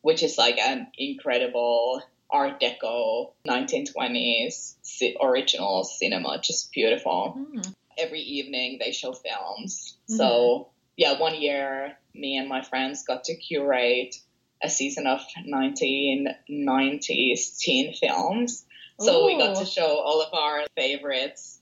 which 0.00 0.22
is 0.22 0.38
like 0.38 0.58
an 0.58 0.86
incredible 0.96 2.02
Art 2.30 2.60
Deco 2.60 3.32
1920s 3.46 4.76
original 5.22 5.84
cinema, 5.84 6.40
just 6.42 6.72
beautiful 6.72 7.34
Mm. 7.38 7.74
every 7.98 8.20
evening 8.20 8.78
they 8.78 8.92
show 8.92 9.12
films. 9.12 9.96
So 10.08 10.70
yeah, 10.96 11.18
one 11.18 11.40
year 11.40 11.96
me 12.14 12.36
and 12.36 12.48
my 12.48 12.62
friends 12.62 13.04
got 13.04 13.24
to 13.24 13.36
curate 13.36 14.14
a 14.62 14.70
season 14.70 15.06
of 15.06 15.20
1990s 15.46 17.58
teen 17.58 17.92
films. 17.94 18.64
So 18.98 19.26
we 19.26 19.36
got 19.36 19.56
to 19.58 19.66
show 19.66 19.98
all 19.98 20.22
of 20.22 20.32
our 20.32 20.64
favorites, 20.74 21.60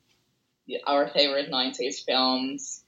our 0.87 1.09
favorite 1.09 1.51
90s 1.51 2.05
films, 2.07 2.85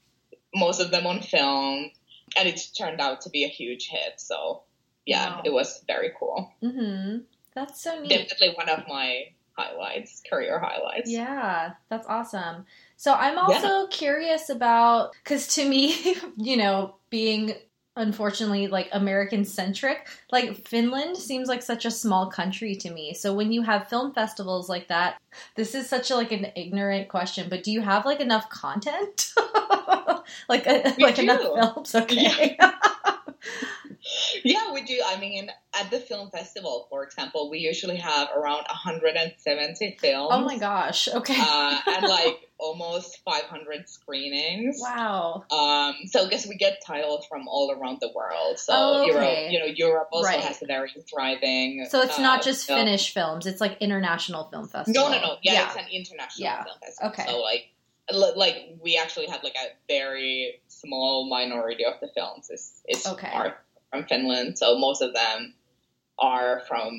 most 0.54 0.80
of 0.80 0.90
them 0.92 1.04
on 1.06 1.21
film, 1.21 1.90
and 2.37 2.49
it 2.49 2.61
turned 2.78 3.00
out 3.00 3.23
to 3.23 3.30
be 3.30 3.45
a 3.45 3.49
huge 3.49 3.88
hit. 3.88 4.21
So 4.21 4.62
yeah, 5.04 5.37
Wow. 5.37 5.42
it 5.45 5.52
was 5.52 5.83
very 5.87 6.12
cool. 6.18 6.50
Mhm. 6.62 7.25
That's 7.57 7.83
so 7.83 7.99
neat. 8.01 8.11
Definitely 8.11 8.55
one 8.55 8.69
of 8.69 8.87
my 8.87 9.25
highlights, 9.57 10.23
career 10.31 10.61
highlights. 10.61 11.11
Yeah, 11.11 11.73
that's 11.89 12.07
awesome. 12.07 12.67
So 12.97 13.15
I'm 13.15 13.39
also 13.39 13.87
curious 13.89 14.51
about 14.51 15.13
because 15.25 15.55
to 15.55 15.67
me, 15.67 16.17
you 16.37 16.59
know, 16.59 16.97
being 17.09 17.55
unfortunately 17.97 18.67
like 18.67 18.91
American 18.93 19.47
centric, 19.47 20.07
like 20.31 20.69
Finland 20.69 21.17
seems 21.17 21.49
like 21.49 21.63
such 21.63 21.87
a 21.87 21.91
small 21.91 22.31
country 22.31 22.77
to 22.77 22.91
me. 22.91 23.15
So 23.15 23.33
when 23.33 23.51
you 23.51 23.63
have 23.63 23.89
film 23.89 24.13
festivals 24.13 24.69
like 24.69 24.89
that, 24.89 25.19
this 25.55 25.75
is 25.75 25.89
such 25.89 26.11
a 26.11 26.15
like 26.15 26.33
an 26.33 26.49
ignorant 26.57 27.09
question, 27.09 27.49
but 27.49 27.63
do 27.63 27.73
you 27.73 27.81
have 27.81 28.05
like 28.05 28.21
enough 28.21 28.51
content? 28.51 29.33
like 30.49 30.67
uh, 30.67 30.83
a, 30.85 30.95
We 30.99 31.05
like 31.05 31.19
enough 31.19 31.41
films? 31.41 31.95
Okay. 31.95 32.57
Yeah, 32.61 32.73
we 34.45 34.83
do. 34.83 35.01
I 35.07 35.19
mean, 35.19 35.51
at 35.79 35.91
the 35.91 35.99
film 36.01 36.31
festival, 36.31 36.87
for 36.91 37.03
example, 37.05 37.51
we 37.51 37.59
usually 37.59 37.97
have 37.97 38.29
around 38.37 38.65
170 38.69 39.97
films. 40.01 40.31
oh 40.33 40.45
my 40.45 40.59
gosh. 40.59 41.09
Okay. 41.09 41.37
Uh, 41.39 41.79
and 41.87 42.07
like 42.09 42.39
almost 42.59 43.19
500 43.25 43.89
screenings. 43.89 44.79
wow. 44.81 45.45
Um, 45.51 45.95
so 46.07 46.27
I 46.27 46.29
guess 46.29 46.47
we 46.47 46.57
get 46.57 46.79
titles 46.87 47.27
from 47.27 47.49
all 47.49 47.71
around 47.71 47.99
the 48.01 48.11
world. 48.15 48.59
So 48.59 48.73
Oh, 48.75 49.03
okay. 49.03 49.13
Europe, 49.13 49.53
you 49.53 49.59
know, 49.59 49.67
Europe 49.67 50.09
also 50.13 50.27
Right. 50.29 50.41
has 50.41 50.63
a 50.63 50.67
very 50.67 50.91
thriving. 51.11 51.87
So 51.91 52.01
it's 52.03 52.19
uh, 52.19 52.23
not 52.23 52.43
just 52.43 52.67
film- 52.67 52.81
Finnish 52.81 53.13
films; 53.13 53.47
it's 53.47 53.61
like 53.61 53.77
international 53.81 54.49
film 54.51 54.69
festival. 54.69 55.11
No, 55.11 55.15
no, 55.15 55.21
no. 55.21 55.37
Yeah, 55.43 55.67
it's 55.67 55.77
an 55.77 55.89
international 55.93 56.45
Yeah. 56.45 56.65
film 56.65 56.77
festival. 56.83 57.11
Okay. 57.11 57.25
So 57.27 57.41
like, 57.41 58.37
like 58.37 58.57
we 58.83 58.97
actually 58.97 59.27
have 59.27 59.43
like 59.43 59.57
a 59.57 59.69
very 59.89 60.61
small 60.69 61.29
minority 61.29 61.85
of 61.85 61.95
the 62.01 62.09
films 62.15 62.49
is 62.51 62.83
is 62.89 63.07
Okay. 63.07 63.33
From 63.90 64.05
Finland. 64.05 64.59
So 64.59 64.78
most 64.78 65.02
of 65.02 65.14
them 65.14 65.55
are 66.19 66.61
from 66.69 66.99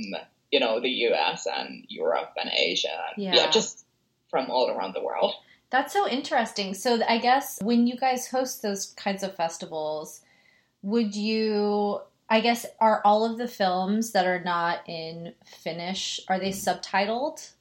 you 0.52 0.60
know 0.60 0.80
the 0.80 0.90
U.S. 1.10 1.46
and 1.48 1.86
Europe 1.90 2.32
and 2.38 2.50
Asia. 2.56 2.98
Yeah. 3.18 3.50
just 3.50 3.86
from 4.30 4.50
all 4.52 4.70
around 4.70 4.94
the 4.94 5.02
world. 5.04 5.34
That's 5.70 5.94
so 5.94 6.08
interesting. 6.08 6.74
So 6.74 7.00
I 7.08 7.18
guess 7.18 7.60
when 7.62 7.88
you 7.88 7.96
guys 7.98 8.28
host 8.28 8.62
those 8.62 8.88
kinds 8.98 9.24
of 9.24 9.36
festivals, 9.36 10.22
would 10.82 11.16
you 11.16 12.02
I 12.30 12.42
guess 12.42 12.66
are 12.80 13.02
all 13.06 13.26
of 13.30 13.38
the 13.38 13.48
films 13.48 14.12
that 14.12 14.26
are 14.26 14.42
not 14.44 14.80
in 14.88 15.34
Finnish 15.46 16.20
are 16.28 16.40
they 16.40 16.50
subtitled 16.52 17.52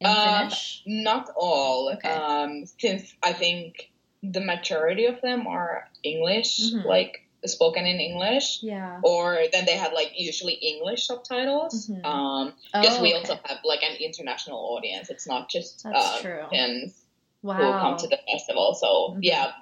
in 0.00 0.06
Um, 0.06 0.38
Finnish? 0.38 0.82
Not 0.86 1.30
all, 1.36 1.90
Okay. 1.94 2.08
um, 2.10 2.66
since 2.78 3.14
I 3.22 3.32
think 3.32 3.90
the 4.22 4.40
majority 4.40 5.06
of 5.06 5.20
them 5.22 5.46
are 5.46 5.88
English, 6.04 6.60
Mhm. 6.72 6.84
like 6.84 7.25
spoken 7.48 7.86
in 7.86 8.00
English. 8.00 8.62
Yeah. 8.62 9.00
Or 9.02 9.38
then 9.52 9.64
they 9.66 9.76
have 9.76 9.92
like 9.92 10.12
usually 10.16 10.54
English 10.54 11.06
subtitles. 11.06 11.88
Mhm. 11.88 12.04
Um, 12.04 12.54
because 12.72 12.98
Oh, 12.98 13.02
we 13.02 13.10
okay. 13.14 13.18
also 13.18 13.38
have 13.44 13.58
like 13.64 13.82
an 13.82 13.96
international 13.96 14.58
audience. 14.58 15.10
It's 15.10 15.26
not 15.26 15.48
just 15.48 15.82
That's 15.84 16.24
uh. 16.24 16.46
Finns 16.50 17.02
Wow. 17.42 17.54
who 17.58 17.78
come 17.80 17.96
to 17.98 18.08
the 18.08 18.18
festival. 18.32 18.74
So 18.74 18.88
Mhm. 19.14 19.20
yeah, 19.22 19.52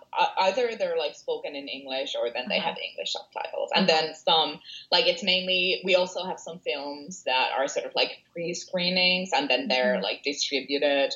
either 0.40 0.74
they're 0.76 0.96
like 0.96 1.14
spoken 1.16 1.54
in 1.54 1.68
English 1.68 2.14
or 2.18 2.30
then 2.30 2.46
they 2.48 2.56
Uh-huh. 2.56 2.68
have 2.68 2.78
English 2.78 3.12
subtitles. 3.12 3.70
And 3.74 3.90
Uh-huh. 3.90 4.00
then 4.02 4.14
some 4.14 4.60
like 4.90 5.06
it's 5.06 5.22
mainly 5.22 5.82
we 5.84 5.94
also 5.94 6.24
have 6.24 6.38
some 6.40 6.60
films 6.60 7.24
that 7.24 7.52
are 7.52 7.68
sort 7.68 7.84
of 7.84 7.92
like 7.94 8.22
pre-screenings 8.32 9.32
and 9.34 9.50
then 9.50 9.68
they're 9.68 9.96
Mhm. 9.98 10.02
like 10.02 10.22
distributed 10.22 11.12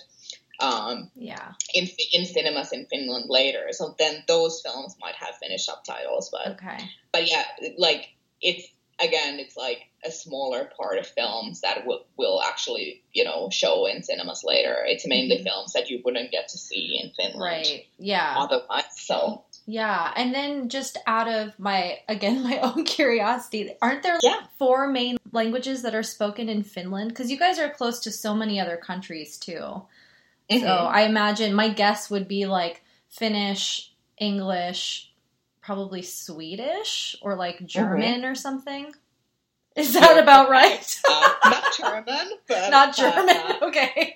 um, 0.61 1.11
yeah. 1.15 1.53
in 1.75 1.89
in 2.13 2.27
cinemas 2.27 2.73
in 2.73 2.87
Finland 2.87 3.27
later. 3.29 3.69
So 3.73 3.95
then 3.99 4.25
those 4.27 4.61
films 4.61 4.97
might 5.01 5.15
have 5.15 5.37
Finnish 5.37 5.67
subtitles, 5.67 6.31
but 6.31 6.53
Okay. 6.55 6.91
but 7.13 7.29
yeah, 7.31 7.45
like 7.77 8.09
it's 8.41 8.67
again, 9.01 9.39
it's 9.39 9.57
like 9.57 9.83
a 10.05 10.11
smaller 10.11 10.71
part 10.77 10.99
of 10.99 11.07
films 11.07 11.61
that 11.61 11.87
will 11.87 12.05
will 12.17 12.41
actually 12.43 13.03
you 13.13 13.25
know 13.25 13.49
show 13.51 13.87
in 13.87 14.03
cinemas 14.03 14.43
later. 14.45 14.77
It's 14.87 15.07
mainly 15.07 15.39
Mhm. 15.39 15.45
films 15.45 15.73
that 15.75 15.91
you 15.91 16.01
wouldn't 16.05 16.31
get 16.31 16.49
to 16.49 16.59
see 16.59 17.01
in 17.03 17.11
Finland 17.17 17.41
Right. 17.41 17.87
Yeah. 17.99 18.35
otherwise. 18.39 18.85
So 18.97 19.45
Yeah, 19.71 20.13
and 20.17 20.35
then 20.35 20.71
just 20.71 20.97
out 21.07 21.29
of 21.29 21.59
my 21.59 22.01
again 22.09 22.43
my 22.51 22.59
own 22.59 22.85
curiosity, 22.85 23.71
aren't 23.83 24.03
there 24.03 24.19
Yeah. 24.23 24.41
four 24.59 24.89
main 24.89 25.19
languages 25.33 25.83
that 25.83 25.95
are 25.95 26.03
spoken 26.03 26.49
in 26.49 26.63
Finland? 26.65 27.11
Because 27.11 27.31
you 27.31 27.39
guys 27.39 27.59
are 27.59 27.71
close 27.71 28.01
to 28.01 28.11
so 28.11 28.35
many 28.35 28.59
other 28.61 28.77
countries 28.79 29.37
too. 29.39 29.83
So 30.51 30.57
Mhm. 30.57 30.87
I 30.91 31.03
imagine 31.03 31.53
my 31.55 31.69
guess 31.69 32.09
would 32.11 32.27
be 32.27 32.47
like 32.47 32.83
Finnish, 33.09 33.93
English, 34.19 35.13
probably 35.61 36.03
Swedish 36.03 37.17
or 37.21 37.37
like 37.37 37.65
German 37.67 38.25
or 38.25 38.35
something. 38.35 38.95
Is 39.77 39.93
that 39.95 40.19
about 40.19 40.49
right? 40.51 41.01
uh, 41.09 41.35
not 41.47 41.65
German, 41.77 42.33
but 42.49 42.71
Not 42.71 42.97
German. 42.97 43.29
uh, 43.29 43.59
okay. 43.63 44.15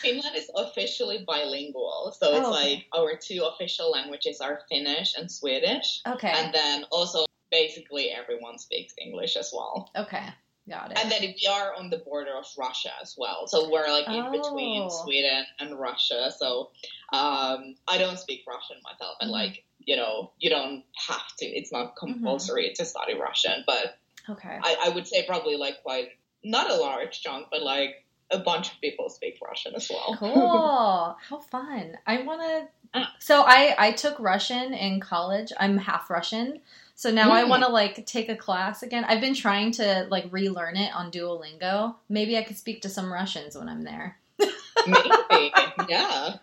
Finland 0.00 0.34
is 0.36 0.50
officially 0.56 1.24
bilingual, 1.26 2.12
so 2.18 2.34
it's 2.34 2.46
Oh, 2.46 2.54
okay. 2.54 2.74
like 2.74 2.86
our 2.96 3.16
two 3.16 3.44
official 3.44 3.90
languages 3.90 4.40
are 4.40 4.62
Finnish 4.68 5.14
and 5.16 5.30
Swedish, 5.30 6.00
Okay. 6.06 6.32
and 6.32 6.52
then 6.52 6.84
also 6.90 7.24
basically 7.50 8.10
everyone 8.10 8.58
speaks 8.58 8.94
English 8.98 9.36
as 9.36 9.52
well. 9.52 9.90
okay. 9.94 10.26
Got 10.68 10.92
it. 10.92 10.98
And 10.98 11.10
then 11.10 11.22
we 11.22 11.46
are 11.50 11.74
on 11.74 11.90
the 11.90 11.98
border 11.98 12.32
of 12.38 12.46
Russia 12.56 12.90
as 13.02 13.16
well, 13.18 13.46
so 13.48 13.68
we're 13.70 13.88
like 13.90 14.06
in 14.06 14.30
between 14.30 14.82
Oh. 14.84 14.88
Sweden 15.04 15.44
and 15.58 15.76
Russia. 15.78 16.30
So 16.38 16.70
um, 17.12 17.74
I 17.88 17.98
don't 17.98 18.18
speak 18.18 18.42
Russian 18.46 18.76
myself, 18.84 19.16
and 19.20 19.28
Mhm. 19.30 19.32
like 19.32 19.64
you 19.84 19.96
know, 19.96 20.30
you 20.38 20.48
don't 20.48 20.84
have 21.08 21.26
to. 21.38 21.44
It's 21.46 21.72
not 21.72 21.96
compulsory 21.96 22.72
to 22.76 22.84
study 22.84 23.14
Russian, 23.14 23.64
but 23.66 23.98
okay. 24.30 24.56
I, 24.62 24.76
I 24.84 24.88
would 24.90 25.08
say 25.08 25.24
probably 25.26 25.56
like 25.56 25.82
quite 25.82 26.10
not 26.44 26.70
a 26.70 26.74
large 26.76 27.20
chunk, 27.20 27.48
but 27.50 27.62
like 27.62 28.04
a 28.30 28.38
bunch 28.38 28.72
of 28.72 28.80
people 28.80 29.08
speak 29.10 29.38
Russian 29.44 29.74
as 29.74 29.90
well. 29.90 30.16
Cool. 30.16 31.16
How 31.28 31.40
fun. 31.40 31.98
I 32.06 32.22
want 32.22 32.40
to. 32.42 32.68
Ah. 32.94 33.12
So 33.18 33.42
I 33.42 33.74
I 33.76 33.90
took 33.92 34.18
Russian 34.20 34.72
in 34.74 35.00
college. 35.00 35.52
I'm 35.58 35.76
half 35.78 36.08
Russian. 36.08 36.60
So 37.02 37.10
now 37.10 37.32
I 37.32 37.42
Mm. 37.42 37.48
want 37.48 37.64
to 37.64 37.68
like 37.68 38.06
take 38.06 38.28
a 38.28 38.36
class 38.36 38.84
again. 38.84 39.04
I've 39.04 39.20
been 39.20 39.34
trying 39.34 39.72
to 39.72 40.06
like 40.08 40.26
relearn 40.30 40.76
it 40.76 40.94
on 40.94 41.10
Duolingo. 41.10 41.96
Maybe 42.08 42.38
I 42.38 42.44
could 42.44 42.56
speak 42.56 42.82
to 42.82 42.88
some 42.88 43.12
Russians 43.12 43.56
when 43.58 43.68
I'm 43.68 43.82
there. 43.82 44.20
Maybe, 44.86 45.52
yeah, 45.88 46.36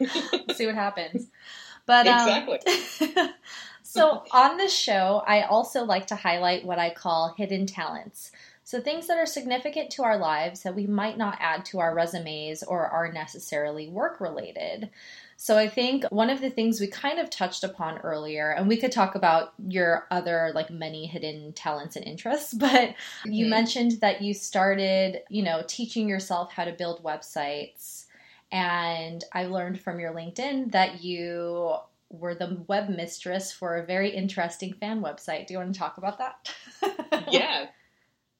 See 0.51 0.65
what 0.65 0.75
happens. 0.75 1.27
But 1.85 2.07
um, 2.07 2.49
exactly. 2.49 3.29
so 3.83 4.25
on 4.31 4.57
this 4.57 4.77
show, 4.77 5.23
I 5.25 5.43
also 5.43 5.85
like 5.85 6.07
to 6.07 6.15
highlight 6.17 6.65
what 6.65 6.77
I 6.77 6.89
call 6.89 7.35
hidden 7.37 7.65
talents. 7.65 8.33
So 8.65 8.81
things 8.81 9.07
that 9.07 9.17
are 9.17 9.25
significant 9.25 9.91
to 9.91 10.03
our 10.03 10.17
lives 10.17 10.63
that 10.63 10.75
we 10.75 10.85
might 10.87 11.17
not 11.17 11.37
add 11.39 11.63
to 11.67 11.79
our 11.79 11.95
resumes 11.95 12.63
or 12.63 12.85
are 12.85 13.13
necessarily 13.13 13.87
work 13.87 14.19
related. 14.19 14.89
So 15.41 15.57
I 15.57 15.69
think 15.69 16.03
one 16.11 16.29
of 16.29 16.41
the 16.41 16.49
things 16.49 16.81
we 16.81 16.87
kind 16.87 17.17
of 17.17 17.29
touched 17.29 17.63
upon 17.63 17.99
earlier, 17.99 18.51
and 18.51 18.67
we 18.67 18.75
could 18.75 18.91
talk 18.91 19.15
about 19.15 19.53
your 19.69 20.05
other 20.11 20.51
like 20.53 20.69
many 20.69 21.05
hidden 21.05 21.53
talents 21.53 21.95
and 21.95 22.05
interests, 22.05 22.53
but 22.65 22.93
you 23.23 23.45
Mhm. 23.45 23.49
mentioned 23.49 23.91
that 24.01 24.21
you 24.21 24.33
started, 24.33 25.21
you 25.29 25.41
know, 25.41 25.63
teaching 25.65 26.09
yourself 26.09 26.51
how 26.51 26.65
to 26.65 26.73
build 26.73 27.01
websites. 27.05 28.07
And 28.51 29.23
I 29.31 29.45
learned 29.45 29.79
from 29.79 30.01
your 30.01 30.13
LinkedIn 30.13 30.73
that 30.73 31.05
you 31.05 31.73
were 32.09 32.35
the 32.35 32.61
web 32.67 32.89
mistress 32.89 33.49
for 33.49 33.77
a 33.77 33.85
very 33.85 34.09
interesting 34.09 34.73
fan 34.73 34.99
website. 35.01 35.47
Do 35.47 35.53
you 35.53 35.59
want 35.59 35.73
to 35.73 35.79
talk 35.79 35.97
about 35.97 36.17
that? 36.17 36.53
yeah. 37.29 37.67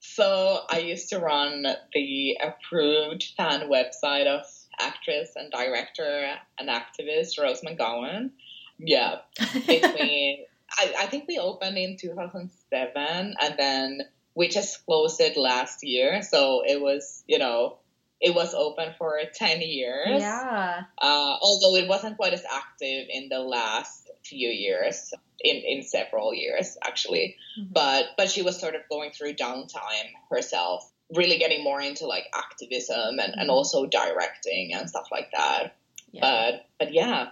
So 0.02 0.66
I 0.70 0.80
used 0.80 1.08
to 1.10 1.20
run 1.20 1.66
the 1.94 2.38
approved 2.44 3.24
fan 3.38 3.70
website 3.70 4.28
of 4.28 4.46
actress 4.80 5.32
and 5.36 5.52
director 5.52 6.36
and 6.60 6.70
activist 6.70 7.40
Rose 7.40 7.62
McGowan. 7.62 8.32
Yeah, 8.78 9.18
between 9.54 10.46
I, 10.78 10.94
I 11.00 11.06
think 11.08 11.26
we 11.28 11.38
opened 11.38 11.78
in 11.78 11.98
2007 11.98 13.36
and 13.40 13.56
then 13.58 14.02
we 14.36 14.48
just 14.48 14.86
closed 14.86 15.20
it 15.20 15.36
last 15.38 15.84
year. 15.84 16.22
So 16.22 16.64
it 16.66 16.80
was, 16.82 17.24
you 17.28 17.40
know, 17.40 17.78
it 18.22 18.36
was 18.36 18.54
open 18.54 18.94
for 18.98 19.20
10 19.34 19.62
years. 19.62 20.22
yeah. 20.22 20.84
Uh, 20.98 21.36
although 21.42 21.76
it 21.76 21.88
wasn't 21.88 22.18
quite 22.18 22.34
as 22.34 22.44
active 22.50 23.08
in 23.10 23.30
the 23.30 23.40
last 23.40 24.10
few 24.24 24.50
years, 24.50 25.14
in, 25.42 25.56
in 25.56 25.84
several 25.84 26.34
years 26.34 26.78
actually. 26.86 27.36
Mhm. 27.60 27.74
But 27.74 28.06
but 28.18 28.30
she 28.30 28.42
was 28.42 28.60
sort 28.60 28.76
of 28.76 28.82
going 28.90 29.12
through 29.12 29.34
downtime 29.34 30.12
herself, 30.30 30.90
really 31.16 31.38
getting 31.38 31.64
more 31.64 31.82
into 31.82 32.06
like 32.06 32.26
activism 32.36 33.20
and, 33.20 33.34
and 33.38 33.50
Mhm. 33.50 33.54
also 33.54 33.86
directing 33.86 34.74
and 34.74 34.90
stuff 34.90 35.08
like 35.12 35.32
that. 35.32 35.76
yeah. 36.12 36.22
But 36.52 36.66
but 36.80 36.94
yeah, 36.94 37.30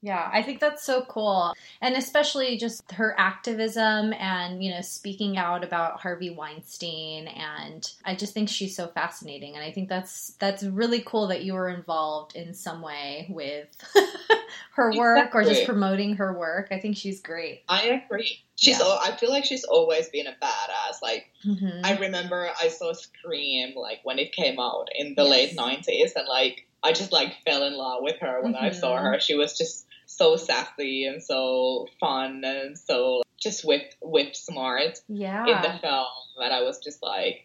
Yeah, 0.00 0.30
I 0.32 0.42
think 0.42 0.60
that's 0.60 0.84
so 0.84 1.02
cool. 1.08 1.54
And 1.80 1.96
especially 1.96 2.56
just 2.56 2.92
her 2.92 3.16
activism 3.18 4.12
and, 4.12 4.62
you 4.62 4.70
know, 4.72 4.80
speaking 4.80 5.36
out 5.36 5.64
about 5.64 6.00
Harvey 6.00 6.30
Weinstein 6.30 7.26
and 7.26 7.90
I 8.04 8.14
just 8.14 8.32
think 8.32 8.48
she's 8.48 8.76
so 8.76 8.86
fascinating 8.86 9.56
and 9.56 9.64
I 9.64 9.72
think 9.72 9.88
that's 9.88 10.34
that's 10.38 10.62
really 10.62 11.00
cool 11.00 11.26
that 11.28 11.42
you 11.42 11.54
were 11.54 11.68
involved 11.68 12.36
in 12.36 12.54
some 12.54 12.80
way 12.80 13.26
with 13.28 13.66
her 14.74 14.92
work 14.96 15.34
or 15.34 15.42
just 15.42 15.64
promoting 15.66 16.14
her 16.16 16.32
work. 16.38 16.68
I 16.70 16.78
think 16.78 16.96
she's 16.96 17.20
great. 17.20 17.62
I 17.68 18.00
agree. 18.06 18.44
She's 18.54 18.78
Yeah. 18.78 18.84
I 19.02 19.16
feel 19.18 19.30
like 19.30 19.44
she's 19.44 19.64
always 19.64 20.08
been 20.10 20.28
a 20.28 20.36
badass. 20.40 21.02
Like 21.02 21.26
Mhm. 21.44 21.80
I 21.84 21.96
remember 21.98 22.48
I 22.62 22.68
saw 22.68 22.92
Scream 22.92 23.74
like 23.74 24.00
when 24.04 24.20
it 24.20 24.30
came 24.32 24.60
out 24.60 24.88
in 24.94 25.14
the 25.16 25.22
Yes. 25.24 25.30
late 25.30 25.54
nineties, 25.56 26.12
and 26.14 26.28
like 26.28 26.66
I 26.84 26.92
just 26.92 27.10
like 27.10 27.34
fell 27.44 27.64
in 27.64 27.76
love 27.76 28.02
with 28.02 28.16
her 28.20 28.40
when 28.42 28.54
I 28.54 28.70
saw 28.70 28.96
Mhm. 28.96 29.02
her. 29.02 29.18
She 29.20 29.34
was 29.34 29.58
just 29.58 29.86
so 30.10 30.36
sassy 30.36 31.04
and 31.04 31.22
so 31.22 31.86
fun 32.00 32.42
and 32.44 32.76
so 32.78 33.22
just 33.38 33.64
whip 33.64 33.92
whip 34.02 34.34
smart 34.34 35.00
in 35.46 35.62
the 35.62 35.78
film 35.80 36.06
that 36.40 36.50
I 36.50 36.62
was 36.62 36.78
just 36.78 37.02
like, 37.02 37.44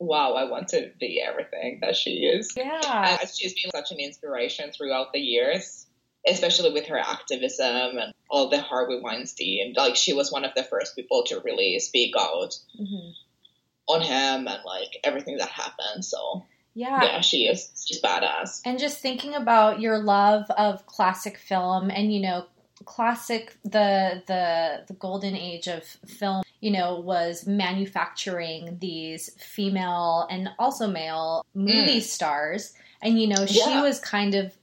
wow, 0.00 0.32
I 0.32 0.44
want 0.50 0.68
to 0.68 0.90
be 0.98 1.20
everything 1.20 1.78
that 1.82 1.96
she 1.96 2.24
is. 2.26 2.54
Yeah. 2.56 3.18
And 3.20 3.28
she's 3.30 3.52
been 3.54 3.70
such 3.70 3.92
an 3.92 3.98
inspiration 4.00 4.72
throughout 4.72 5.12
the 5.12 5.20
years. 5.20 5.84
Especially 6.26 6.72
with 6.72 6.86
her 6.86 6.98
activism 6.98 7.96
and 7.98 8.12
all 8.28 8.50
the 8.50 8.60
Harvey 8.60 8.98
Weinstein, 9.00 9.72
like 9.76 9.94
she 9.94 10.12
was 10.12 10.32
one 10.32 10.44
of 10.44 10.50
the 10.56 10.64
first 10.64 10.96
people 10.96 11.22
to 11.26 11.40
really 11.40 11.78
speak 11.78 12.14
out 12.18 12.58
Mhm. 12.78 13.12
on 13.86 14.00
him 14.02 14.48
and 14.48 14.62
like 14.64 14.98
everything 15.04 15.36
that 15.38 15.48
happened. 15.48 16.04
So 16.04 16.44
Yeah. 16.78 17.02
yeah, 17.02 17.20
she 17.22 17.46
is. 17.48 17.70
She's 17.86 18.00
badass. 18.00 18.60
And 18.64 18.78
just 18.78 18.98
thinking 19.00 19.34
about 19.34 19.80
your 19.80 19.98
love 19.98 20.44
of 20.50 20.86
classic 20.86 21.36
film 21.36 21.90
and 21.90 22.12
you 22.12 22.20
know 22.20 22.46
classic 22.84 23.56
the 23.64 24.22
the 24.28 24.84
the 24.86 24.94
golden 24.94 25.34
age 25.34 25.66
of 25.66 25.82
film 26.06 26.44
you 26.60 26.70
know 26.70 27.00
was 27.00 27.44
manufacturing 27.48 28.78
these 28.80 29.30
female 29.42 30.28
and 30.30 30.48
also 30.60 30.86
male 30.86 31.44
movie 31.54 31.98
mm. 31.98 32.02
stars 32.02 32.72
and 33.02 33.20
you 33.20 33.26
know 33.26 33.44
she 33.46 33.58
Yeah. 33.58 33.82
was 33.82 33.98
kind 33.98 34.36
of 34.36 34.56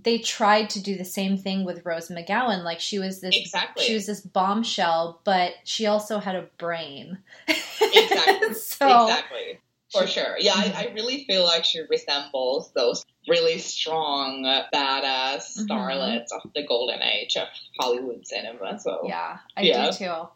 they 0.00 0.18
tried 0.18 0.70
to 0.70 0.80
do 0.80 0.96
the 0.96 1.04
same 1.04 1.36
thing 1.36 1.64
with 1.64 1.84
Rose 1.84 2.08
McGowan 2.08 2.62
like 2.62 2.78
she 2.78 3.00
was 3.00 3.20
this 3.20 3.34
Exactly. 3.36 3.84
she 3.84 3.94
was 3.94 4.06
this 4.06 4.20
bombshell 4.20 5.20
but 5.24 5.54
she 5.64 5.86
also 5.86 6.20
had 6.20 6.36
a 6.36 6.46
brain 6.58 7.18
Exactly. 7.48 8.54
so 8.54 9.02
exactly. 9.08 9.58
For 9.92 10.06
sure. 10.06 10.36
Yeah, 10.38 10.52
I, 10.54 10.72
I 10.90 10.92
really 10.94 11.24
feel 11.24 11.44
like 11.44 11.64
she 11.64 11.80
resembles 11.88 12.70
those 12.72 13.04
really 13.26 13.58
strong, 13.58 14.44
uh, 14.44 14.66
badass 14.72 15.56
Mhm. 15.58 15.66
starlets 15.66 16.32
of 16.32 16.50
the 16.54 16.62
golden 16.66 17.02
age 17.02 17.36
of 17.36 17.48
Hollywood 17.80 18.26
cinema. 18.26 18.78
So 18.78 19.02
Yeah, 19.06 19.38
I 19.56 19.62
Yeah. 19.62 19.90
do 19.90 19.96
too. 19.96 20.28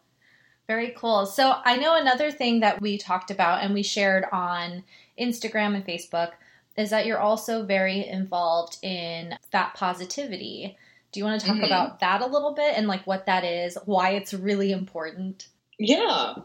Very 0.67 0.91
cool. 0.91 1.25
So 1.25 1.55
I 1.65 1.75
know 1.77 1.95
another 1.95 2.31
thing 2.31 2.61
that 2.61 2.81
we 2.81 2.97
talked 2.97 3.29
about 3.29 3.63
and 3.63 3.73
we 3.73 3.83
shared 3.83 4.25
on 4.31 4.83
Instagram 5.19 5.75
and 5.75 5.85
Facebook 5.85 6.31
is 6.75 6.89
that 6.89 7.05
you're 7.05 7.19
also 7.19 7.63
very 7.63 8.07
involved 8.07 8.77
in 8.81 9.37
fat 9.51 9.73
positivity. 9.75 10.77
Do 11.11 11.19
you 11.19 11.25
want 11.25 11.39
to 11.41 11.45
talk 11.45 11.57
Mhm. 11.57 11.65
about 11.65 11.99
that 11.99 12.21
a 12.21 12.25
little 12.25 12.53
bit 12.53 12.75
and 12.75 12.87
like 12.87 13.05
what 13.05 13.27
that 13.27 13.43
is, 13.43 13.77
why 13.85 14.11
it's 14.11 14.33
really 14.33 14.71
important? 14.71 15.47
Yeah. 15.77 16.35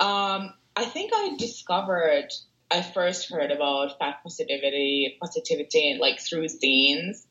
Um, 0.00 0.54
I 0.76 0.84
think 0.84 1.10
I 1.14 1.36
discovered, 1.38 2.28
I 2.70 2.82
first 2.82 3.30
heard 3.30 3.50
about 3.50 3.98
fat 3.98 4.18
positivity, 4.22 5.16
positivity 5.20 5.96
like 6.00 6.20
through 6.20 6.44
zines 6.46 7.24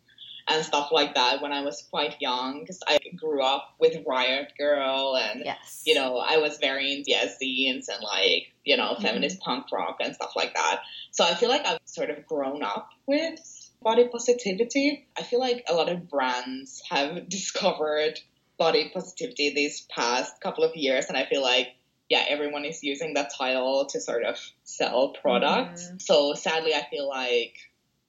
and 0.47 0.65
stuff 0.65 0.91
like 0.91 1.15
that 1.15 1.41
when 1.41 1.51
I 1.51 1.61
was 1.61 1.87
quite 1.89 2.17
young 2.19 2.59
because 2.61 2.79
I 2.87 2.99
grew 3.15 3.43
up 3.43 3.75
with 3.79 4.03
Riot 4.07 4.53
Grrrl 4.59 5.19
and, 5.19 5.43
Yes. 5.45 5.83
you 5.85 5.95
know, 5.95 6.17
I 6.17 6.37
was 6.37 6.57
very 6.57 6.91
into 6.91 7.11
yeah, 7.11 7.25
zines 7.25 7.87
and 7.87 8.03
like, 8.03 8.51
you 8.63 8.77
know, 8.77 8.95
feminist 8.99 9.39
mm-hmm. 9.39 9.51
punk 9.51 9.71
rock 9.71 9.97
and 9.99 10.15
stuff 10.15 10.35
like 10.35 10.53
that. 10.55 10.81
So 11.11 11.23
I 11.23 11.35
feel 11.35 11.49
like 11.49 11.65
I've 11.65 11.79
sort 11.85 12.09
of 12.09 12.25
grown 12.25 12.63
up 12.63 12.89
with 13.05 13.39
body 13.81 14.07
positivity. 14.07 15.07
I 15.17 15.23
feel 15.23 15.39
like 15.39 15.63
a 15.67 15.73
lot 15.73 15.89
of 15.89 16.09
brands 16.09 16.81
have 16.89 17.29
discovered 17.29 18.19
body 18.57 18.89
positivity 18.93 19.53
these 19.53 19.81
past 19.89 20.39
couple 20.41 20.63
of 20.63 20.75
years, 20.75 21.05
and 21.05 21.17
I 21.17 21.25
feel 21.25 21.41
like 21.41 21.75
yeah, 22.09 22.23
everyone 22.27 22.65
is 22.65 22.83
using 22.83 23.15
that 23.15 23.31
title 23.35 23.85
to 23.87 23.99
sort 23.99 24.23
of 24.23 24.37
sell 24.63 25.09
products. 25.09 25.89
Mhm. 25.89 26.01
So 26.01 26.33
sadly, 26.33 26.73
I 26.73 26.85
feel 26.89 27.07
like 27.07 27.57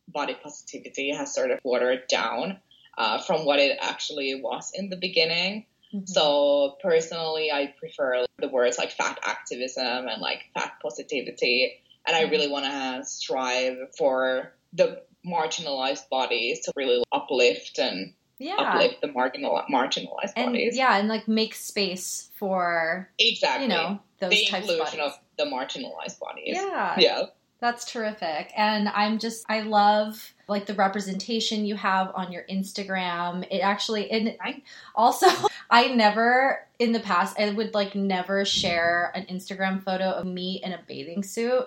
body 0.08 0.34
positivity 0.34 1.12
has 1.12 1.34
sort 1.34 1.50
of 1.50 1.58
watered 1.64 2.06
down 2.08 2.60
uh, 2.96 3.18
from 3.18 3.44
what 3.44 3.58
it 3.58 3.78
actually 3.80 4.40
was 4.40 4.72
in 4.74 4.88
the 4.88 4.96
beginning. 4.96 5.66
Mm-hmm. 5.94 6.06
So 6.06 6.76
personally, 6.82 7.50
I 7.50 7.74
prefer 7.78 8.24
the 8.38 8.48
words 8.48 8.78
like 8.78 8.92
fat 8.92 9.18
activism 9.22 10.08
and 10.08 10.20
like 10.20 10.44
fat 10.54 10.74
positivity. 10.82 11.72
And 12.06 12.16
I 12.16 12.22
mm-hmm. 12.22 12.30
really 12.30 12.48
want 12.48 12.66
to 12.66 13.04
strive 13.04 13.76
for 13.96 14.52
the 14.72 15.02
marginalized 15.26 16.08
bodies 16.08 16.60
to 16.60 16.72
really 16.76 17.02
uplift 17.12 17.78
and 17.78 18.14
yeah. 18.38 18.56
uplift 18.56 19.00
the 19.00 19.08
marginal 19.08 19.62
marginalized 19.70 20.32
and, 20.36 20.52
bodies. 20.52 20.76
Yeah, 20.76 20.96
and 20.96 21.08
like 21.08 21.28
make 21.28 21.54
space 21.54 22.30
for 22.36 23.08
exactly 23.18 23.66
you 23.66 23.72
know 23.72 24.00
those 24.20 24.30
the 24.30 24.46
types 24.46 24.68
inclusion 24.68 25.00
of, 25.00 25.12
of 25.12 25.18
the 25.38 25.44
marginalized 25.44 26.18
bodies. 26.18 26.56
Yeah, 26.56 26.94
yeah. 26.98 27.22
That's 27.58 27.90
terrific. 27.90 28.52
And 28.54 28.88
I'm 28.90 29.18
just, 29.18 29.46
I 29.48 29.62
love 29.62 30.34
like 30.46 30.66
the 30.66 30.74
representation 30.74 31.64
you 31.64 31.74
have 31.74 32.12
on 32.14 32.30
your 32.30 32.44
Instagram. 32.50 33.46
It 33.50 33.60
actually, 33.60 34.10
and 34.10 34.36
I 34.42 34.62
also, 34.94 35.26
I 35.70 35.88
never 35.88 36.66
in 36.78 36.92
the 36.92 37.00
past, 37.00 37.38
I 37.40 37.50
would 37.50 37.74
like 37.74 37.94
never 37.94 38.44
share 38.44 39.10
an 39.14 39.24
Instagram 39.26 39.82
photo 39.82 40.10
of 40.10 40.26
me 40.26 40.60
in 40.62 40.72
a 40.72 40.80
bathing 40.86 41.22
suit. 41.22 41.66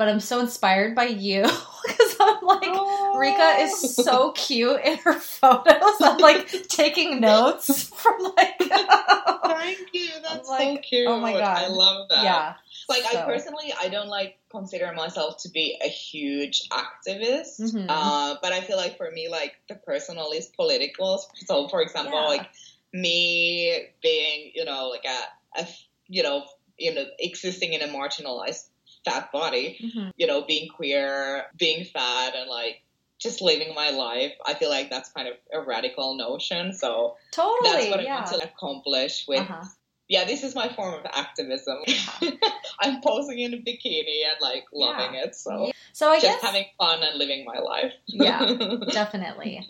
But 0.00 0.08
I'm 0.08 0.20
so 0.20 0.40
inspired 0.40 0.94
by 0.94 1.08
you 1.08 1.42
because 1.86 2.16
I'm 2.18 2.42
like, 2.42 2.70
oh. 2.72 3.18
Rika 3.18 3.56
is 3.60 3.96
so 3.96 4.32
cute 4.32 4.80
in 4.82 4.96
her 4.96 5.12
photos. 5.12 6.00
I'm 6.00 6.16
like 6.16 6.48
taking 6.68 7.20
notes 7.20 7.90
from 7.90 8.32
like. 8.34 8.56
Thank 8.60 9.88
you. 9.92 10.08
That's 10.22 10.48
like, 10.48 10.76
so 10.76 10.78
cute. 10.78 11.06
Oh 11.06 11.20
my 11.20 11.34
god, 11.34 11.64
I 11.64 11.68
love 11.68 12.08
that. 12.08 12.24
Yeah. 12.24 12.54
Like 12.88 13.02
so. 13.02 13.18
I 13.20 13.24
personally, 13.26 13.74
I 13.78 13.90
don't 13.90 14.08
like 14.08 14.38
consider 14.50 14.90
myself 14.96 15.36
to 15.42 15.50
be 15.50 15.78
a 15.84 15.88
huge 15.88 16.66
activist, 16.70 17.60
mm-hmm. 17.60 17.84
uh, 17.90 18.36
but 18.40 18.54
I 18.54 18.62
feel 18.62 18.78
like 18.78 18.96
for 18.96 19.10
me, 19.10 19.28
like 19.28 19.56
the 19.68 19.74
personal 19.74 20.30
is 20.32 20.46
political. 20.46 21.22
So, 21.44 21.68
for 21.68 21.82
example, 21.82 22.18
yeah. 22.18 22.26
like 22.38 22.48
me 22.94 23.88
being, 24.02 24.52
you 24.54 24.64
know, 24.64 24.88
like 24.88 25.04
a, 25.04 25.60
a, 25.60 25.68
you 26.06 26.22
know, 26.22 26.46
you 26.78 26.94
know, 26.94 27.04
existing 27.18 27.74
in 27.74 27.82
a 27.82 27.88
marginalized 27.88 28.69
fat 29.04 29.32
body, 29.32 29.78
mm-hmm. 29.82 30.10
you 30.16 30.26
know, 30.26 30.42
being 30.42 30.68
queer, 30.68 31.46
being 31.56 31.84
fat, 31.84 32.34
and 32.34 32.48
like 32.48 32.82
just 33.18 33.42
living 33.42 33.74
my 33.74 33.90
life. 33.90 34.32
I 34.44 34.54
feel 34.54 34.70
like 34.70 34.90
that's 34.90 35.10
kind 35.10 35.28
of 35.28 35.34
a 35.52 35.60
radical 35.60 36.16
notion. 36.16 36.72
So 36.72 37.16
totally, 37.32 37.70
that's 37.70 37.90
what 37.90 38.02
yeah. 38.02 38.16
I 38.16 38.20
want 38.20 38.26
to 38.28 38.44
accomplish 38.44 39.26
with 39.28 39.40
uh-huh 39.40 39.64
yeah, 40.10 40.24
this 40.24 40.42
is 40.42 40.56
my 40.56 40.68
form 40.68 40.94
of 40.94 41.06
activism. 41.06 41.78
Yeah. 41.86 42.30
I'm 42.80 43.00
posing 43.00 43.38
in 43.38 43.54
a 43.54 43.58
bikini 43.58 44.24
and 44.24 44.40
like 44.40 44.64
loving 44.72 45.14
yeah. 45.14 45.26
it. 45.26 45.36
So, 45.36 45.66
yeah. 45.66 45.72
so 45.92 46.10
I 46.10 46.18
just 46.18 46.26
guess 46.26 46.42
having 46.42 46.64
fun 46.76 47.00
and 47.04 47.16
living 47.16 47.44
my 47.44 47.60
life. 47.60 47.92
yeah, 48.06 48.54
definitely. 48.90 49.66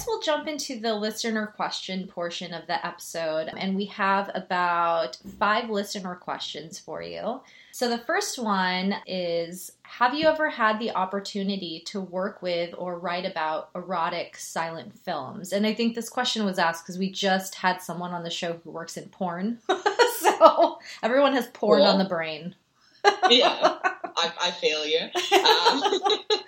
Guess 0.00 0.06
we'll 0.06 0.20
jump 0.20 0.48
into 0.48 0.80
the 0.80 0.94
listener 0.94 1.46
question 1.46 2.06
portion 2.06 2.54
of 2.54 2.66
the 2.66 2.86
episode. 2.86 3.50
And 3.54 3.76
we 3.76 3.84
have 3.86 4.30
about 4.34 5.18
five 5.38 5.68
listener 5.68 6.14
questions 6.14 6.78
for 6.78 7.02
you. 7.02 7.42
So 7.72 7.90
the 7.90 7.98
first 7.98 8.38
one 8.38 8.96
is 9.06 9.72
Have 9.82 10.14
you 10.14 10.26
ever 10.26 10.48
had 10.48 10.78
the 10.78 10.92
opportunity 10.92 11.82
to 11.86 12.00
work 12.00 12.40
with 12.40 12.74
or 12.78 12.98
write 12.98 13.26
about 13.26 13.68
erotic 13.74 14.36
silent 14.38 14.98
films? 14.98 15.52
And 15.52 15.66
I 15.66 15.74
think 15.74 15.94
this 15.94 16.08
question 16.08 16.46
was 16.46 16.58
asked 16.58 16.84
because 16.84 16.98
we 16.98 17.10
just 17.10 17.56
had 17.56 17.82
someone 17.82 18.12
on 18.12 18.22
the 18.22 18.30
show 18.30 18.58
who 18.64 18.70
works 18.70 18.96
in 18.96 19.06
porn. 19.10 19.58
so 20.18 20.78
everyone 21.02 21.34
has 21.34 21.46
porn 21.48 21.80
cool. 21.80 21.88
on 21.88 21.98
the 21.98 22.06
brain. 22.06 22.54
yeah, 23.28 23.76
I, 23.84 24.32
I 24.40 24.50
feel 24.52 24.86
you. 24.86 25.10
Um, 25.38 26.40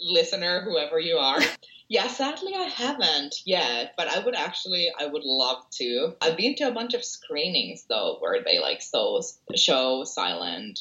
listener, 0.00 0.62
whoever 0.62 0.98
you 0.98 1.16
are. 1.16 1.40
Yeah, 1.92 2.06
sadly 2.06 2.54
I 2.54 2.68
haven't 2.68 3.42
yet, 3.44 3.94
but 3.96 4.06
I 4.06 4.20
would 4.20 4.36
actually, 4.36 4.92
I 4.96 5.06
would 5.06 5.24
love 5.24 5.68
to. 5.70 6.14
I've 6.20 6.36
been 6.36 6.54
to 6.54 6.68
a 6.68 6.72
bunch 6.72 6.94
of 6.94 7.04
screenings 7.04 7.84
though, 7.88 8.18
where 8.20 8.44
they 8.44 8.60
like 8.60 8.80
so 8.80 9.20
show 9.56 10.04
silent 10.04 10.78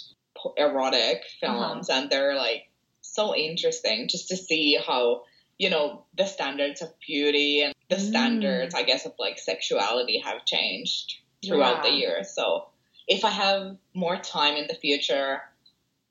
erotic 0.55 1.23
films, 1.39 1.89
uh-huh. 1.89 2.01
and 2.01 2.11
they're 2.11 2.35
like 2.35 2.69
so 3.01 3.35
interesting 3.35 4.07
just 4.07 4.27
to 4.27 4.37
see 4.37 4.77
how 4.85 5.23
you 5.57 5.71
know 5.71 6.05
the 6.15 6.25
standards 6.25 6.83
of 6.83 6.89
beauty 6.99 7.61
and 7.61 7.73
the 7.89 7.95
mm. 7.95 8.07
standards, 8.07 8.75
I 8.75 8.83
guess, 8.83 9.07
of 9.07 9.13
like 9.17 9.39
sexuality 9.39 10.19
have 10.19 10.45
changed 10.45 11.15
throughout 11.43 11.83
yeah. 11.83 11.89
the 11.89 11.97
years. 11.97 12.35
So 12.35 12.65
if 13.07 13.25
I 13.25 13.31
have 13.31 13.77
more 13.95 14.17
time 14.17 14.55
in 14.55 14.67
the 14.67 14.75
future, 14.75 15.41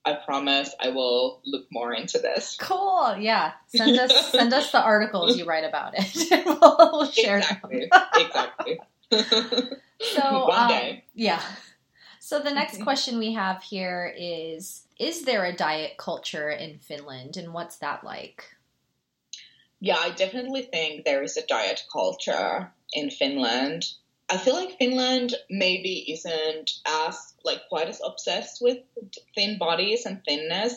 I 0.08 0.14
promise 0.24 0.74
I 0.80 0.90
will 0.90 1.40
look 1.44 1.66
more 1.70 1.92
into 1.92 2.18
this. 2.18 2.56
Cool. 2.58 3.16
Yeah. 3.18 3.52
Send 3.66 3.98
us 3.98 4.26
send 4.32 4.52
us 4.54 4.72
the 4.72 4.82
articles 4.82 5.36
you 5.36 5.44
write 5.44 5.64
about 5.64 5.92
it. 5.96 6.46
we'll, 6.46 6.76
we'll 6.92 7.10
share 7.10 7.38
exactly. 7.38 7.90
exactly. 8.14 8.80
so 10.00 10.46
one 10.48 10.58
um, 10.58 10.68
day. 10.68 11.04
Yeah. 11.14 11.42
So 12.20 12.40
the 12.40 12.52
next 12.52 12.82
question 12.82 13.18
we 13.18 13.34
have 13.34 13.62
here 13.62 14.12
is 14.16 14.84
is 14.98 15.24
there 15.24 15.44
a 15.44 15.54
diet 15.54 15.96
culture 15.98 16.50
in 16.50 16.78
Finland 16.78 17.36
and 17.36 17.52
what's 17.52 17.76
that 17.76 18.02
like? 18.04 18.44
Yeah, 19.80 19.98
I 19.98 20.10
definitely 20.10 20.62
think 20.62 21.04
there 21.04 21.22
is 21.22 21.36
a 21.36 21.46
diet 21.46 21.84
culture 21.92 22.72
in 22.92 23.10
Finland. 23.10 23.84
I 24.30 24.36
feel 24.36 24.54
like 24.54 24.76
Finland 24.78 25.34
maybe 25.48 26.12
isn't 26.12 26.70
as 26.86 27.34
like 27.44 27.68
quite 27.68 27.88
as 27.88 28.02
obsessed 28.04 28.60
with 28.60 28.78
thin 29.34 29.56
bodies 29.58 30.04
and 30.04 30.22
thinness 30.22 30.76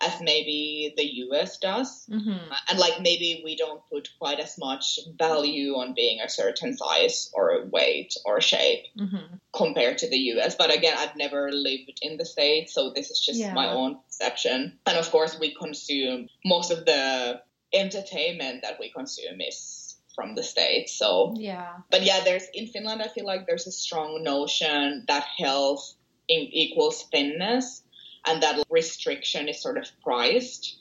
as 0.00 0.20
maybe 0.20 0.94
the 0.96 1.04
US 1.26 1.58
does. 1.58 2.06
Mm-hmm. 2.08 2.52
And 2.68 2.78
like 2.78 3.00
maybe 3.00 3.42
we 3.44 3.56
don't 3.56 3.82
put 3.90 4.08
quite 4.18 4.38
as 4.38 4.56
much 4.56 5.00
value 5.18 5.74
on 5.74 5.94
being 5.94 6.20
a 6.20 6.28
certain 6.28 6.76
size 6.76 7.30
or 7.34 7.64
weight 7.66 8.14
or 8.24 8.40
shape 8.40 8.84
mm-hmm. 8.98 9.36
compared 9.52 9.98
to 9.98 10.08
the 10.08 10.18
US. 10.34 10.54
But 10.54 10.72
again, 10.72 10.96
I've 10.96 11.16
never 11.16 11.50
lived 11.50 11.98
in 12.02 12.18
the 12.18 12.24
States, 12.24 12.72
so 12.72 12.92
this 12.94 13.10
is 13.10 13.20
just 13.20 13.40
yeah. 13.40 13.52
my 13.52 13.68
own 13.68 13.98
perception. 14.06 14.78
And 14.86 14.98
of 14.98 15.10
course, 15.10 15.38
we 15.38 15.54
consume 15.54 16.28
most 16.44 16.70
of 16.70 16.84
the 16.84 17.40
entertainment 17.72 18.62
that 18.62 18.78
we 18.78 18.90
consume 18.90 19.40
is 19.40 19.81
from 20.14 20.34
the 20.34 20.42
states 20.42 20.96
so. 20.96 21.34
Yeah. 21.36 21.78
But 21.90 22.02
yeah 22.02 22.20
there's 22.24 22.44
in 22.54 22.66
finland 22.66 23.02
i 23.02 23.08
feel 23.08 23.26
like 23.26 23.46
there's 23.46 23.66
a 23.66 23.72
strong 23.72 24.22
notion 24.22 25.04
that 25.08 25.24
health 25.38 25.94
equals 26.28 27.04
thinness 27.12 27.82
and 28.26 28.42
that 28.42 28.64
restriction 28.70 29.48
is 29.48 29.60
sort 29.60 29.76
of 29.78 29.86
prized 30.02 30.76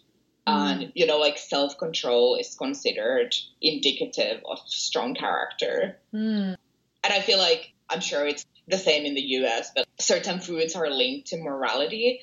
mm. 0.48 0.54
and 0.54 0.92
you 0.96 1.06
know 1.06 1.18
like 1.18 1.38
self-control 1.38 2.36
is 2.36 2.56
considered 2.56 3.36
indicative 3.62 4.42
of 4.50 4.60
strong 4.66 5.16
character. 5.16 5.98
Mm. 6.14 6.56
and 7.04 7.14
i 7.14 7.20
feel 7.22 7.38
like 7.38 7.74
i'm 7.90 8.02
sure 8.02 8.26
it's 8.28 8.46
the 8.68 8.78
same 8.78 9.06
in 9.06 9.16
the 9.16 9.22
us 9.22 9.72
but 9.76 9.88
certain 10.00 10.40
foods 10.40 10.76
are 10.76 10.90
linked 10.90 11.28
to 11.28 11.38
morality 11.38 12.22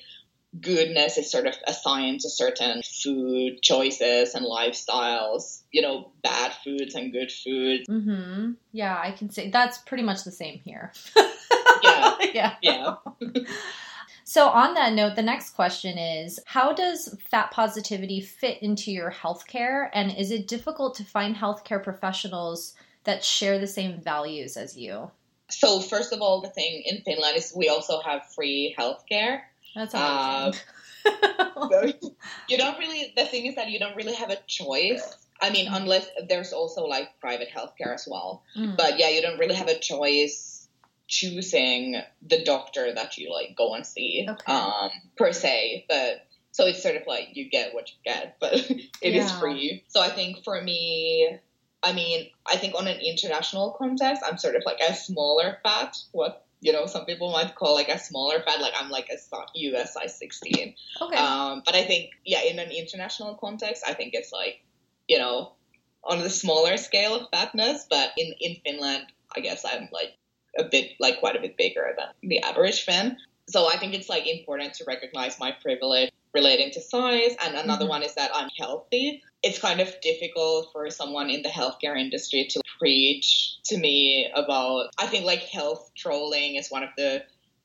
goodness 0.59 1.17
is 1.17 1.31
sort 1.31 1.45
of 1.45 1.55
assigned 1.67 2.21
to 2.21 2.29
certain 2.29 2.81
food 3.03 3.61
choices 3.61 4.33
and 4.33 4.45
lifestyles, 4.45 5.61
you 5.71 5.81
know, 5.81 6.11
bad 6.23 6.53
foods 6.63 6.95
and 6.95 7.11
good 7.11 7.31
foods. 7.31 7.87
Mm-hmm. 7.87 8.53
Yeah, 8.71 8.99
I 8.99 9.11
can 9.11 9.29
say 9.29 9.49
that's 9.49 9.77
pretty 9.79 10.03
much 10.03 10.23
the 10.23 10.31
same 10.31 10.59
here. 10.59 10.91
yeah. 11.83 12.15
Yeah. 12.33 12.55
Yeah. 12.61 12.95
so, 14.23 14.49
on 14.49 14.75
that 14.75 14.93
note, 14.93 15.15
the 15.15 15.23
next 15.23 15.51
question 15.51 15.97
is 15.97 16.39
How 16.45 16.73
does 16.73 17.15
fat 17.31 17.51
positivity 17.51 18.21
fit 18.21 18.61
into 18.61 18.91
your 18.91 19.11
healthcare? 19.11 19.89
And 19.93 20.15
is 20.15 20.29
it 20.29 20.47
difficult 20.47 20.95
to 20.95 21.03
find 21.03 21.35
healthcare 21.35 21.81
professionals 21.81 22.75
that 23.05 23.23
share 23.23 23.57
the 23.57 23.67
same 23.67 23.99
values 24.01 24.57
as 24.57 24.77
you? 24.77 25.09
So, 25.49 25.79
first 25.79 26.13
of 26.13 26.21
all, 26.21 26.41
the 26.41 26.49
thing 26.49 26.83
in 26.85 27.01
Finland 27.01 27.35
is 27.37 27.53
we 27.55 27.69
also 27.69 28.01
have 28.01 28.31
free 28.33 28.75
healthcare. 28.77 29.41
That's 29.75 29.93
uh, 29.93 30.51
you 32.49 32.57
don't 32.57 32.79
really. 32.79 33.13
The 33.15 33.25
thing 33.25 33.45
is 33.45 33.55
that 33.55 33.69
you 33.69 33.79
don't 33.79 33.95
really 33.95 34.15
have 34.15 34.29
a 34.29 34.37
choice. 34.47 35.17
I 35.41 35.51
mean, 35.51 35.67
unless 35.71 36.07
there's 36.27 36.51
also 36.51 36.85
like 36.85 37.19
private 37.21 37.49
healthcare 37.49 37.93
as 37.93 38.07
well. 38.09 38.43
Mm. 38.57 38.75
But 38.75 38.99
yeah, 38.99 39.09
you 39.09 39.21
don't 39.21 39.39
really 39.39 39.55
have 39.55 39.69
a 39.69 39.79
choice 39.79 40.67
choosing 41.07 41.99
the 42.21 42.43
doctor 42.43 42.93
that 42.93 43.17
you 43.17 43.33
like 43.33 43.55
go 43.57 43.73
and 43.73 43.85
see 43.85 44.27
okay. 44.29 44.53
um, 44.53 44.89
per 45.17 45.31
se. 45.31 45.85
But 45.89 46.25
so 46.51 46.65
it's 46.65 46.83
sort 46.83 46.95
of 46.95 47.07
like 47.07 47.29
you 47.33 47.49
get 47.49 47.73
what 47.73 47.89
you 47.89 47.95
get, 48.03 48.37
but 48.41 48.53
it 48.53 48.89
yeah. 49.01 49.25
is 49.25 49.31
free. 49.33 49.83
So 49.87 50.01
I 50.01 50.09
think 50.09 50.43
for 50.43 50.61
me, 50.61 51.39
I 51.81 51.93
mean, 51.93 52.27
I 52.45 52.57
think 52.57 52.75
on 52.75 52.87
an 52.87 52.99
international 52.99 53.75
context, 53.77 54.23
I'm 54.25 54.37
sort 54.37 54.55
of 54.55 54.63
like 54.65 54.79
a 54.87 54.93
smaller 54.93 55.57
fat. 55.63 55.95
What 56.11 56.45
you 56.61 56.73
know, 56.73 56.85
some 56.85 57.05
people 57.05 57.31
might 57.31 57.55
call 57.55 57.73
like 57.73 57.89
a 57.89 57.97
smaller 57.97 58.41
fat. 58.41 58.59
Like 58.61 58.73
I'm 58.77 58.89
like 58.89 59.09
a 59.09 59.17
US 59.53 59.93
size 59.93 60.17
16. 60.17 60.75
Okay. 61.01 61.15
Um, 61.15 61.61
but 61.65 61.75
I 61.75 61.83
think, 61.83 62.11
yeah, 62.25 62.41
in 62.43 62.59
an 62.59 62.69
international 62.71 63.35
context, 63.35 63.83
I 63.87 63.93
think 63.93 64.13
it's 64.13 64.31
like, 64.31 64.61
you 65.07 65.17
know, 65.19 65.53
on 66.03 66.19
the 66.19 66.29
smaller 66.29 66.77
scale 66.77 67.15
of 67.15 67.27
fatness. 67.31 67.87
But 67.89 68.11
in, 68.17 68.33
in 68.39 68.57
Finland, 68.65 69.05
I 69.35 69.39
guess 69.39 69.63
I'm 69.65 69.89
like 69.91 70.17
a 70.57 70.63
bit, 70.63 70.91
like 70.99 71.19
quite 71.19 71.35
a 71.35 71.41
bit 71.41 71.55
bigger 71.57 71.95
than 71.97 72.29
the 72.29 72.41
average 72.41 72.83
Finn. 72.83 73.17
so 73.47 73.67
I 73.67 73.77
think 73.77 73.95
it's 73.95 74.09
like 74.09 74.27
important 74.27 74.75
to 74.75 74.83
recognize 74.85 75.39
my 75.39 75.51
privilege 75.51 76.11
relating 76.35 76.69
to 76.71 76.81
size. 76.81 77.35
And 77.43 77.55
another 77.55 77.85
Mhm. 77.85 77.89
one 77.89 78.03
is 78.03 78.13
that 78.13 78.29
I'm 78.35 78.49
healthy. 78.57 79.23
It's 79.41 79.57
kind 79.57 79.79
of 79.79 79.99
difficult 80.01 80.71
for 80.71 80.89
someone 80.91 81.31
in 81.31 81.41
the 81.41 81.49
healthcare 81.49 81.97
industry 81.99 82.45
to 82.51 82.61
preach 82.79 83.57
to 83.65 83.77
me 83.77 84.31
about, 84.33 84.87
I 84.97 85.07
think 85.07 85.25
like 85.25 85.41
health 85.43 85.91
trolling 85.95 86.55
is 86.55 86.69
one 86.69 86.83
of 86.83 86.89
the 86.97 87.23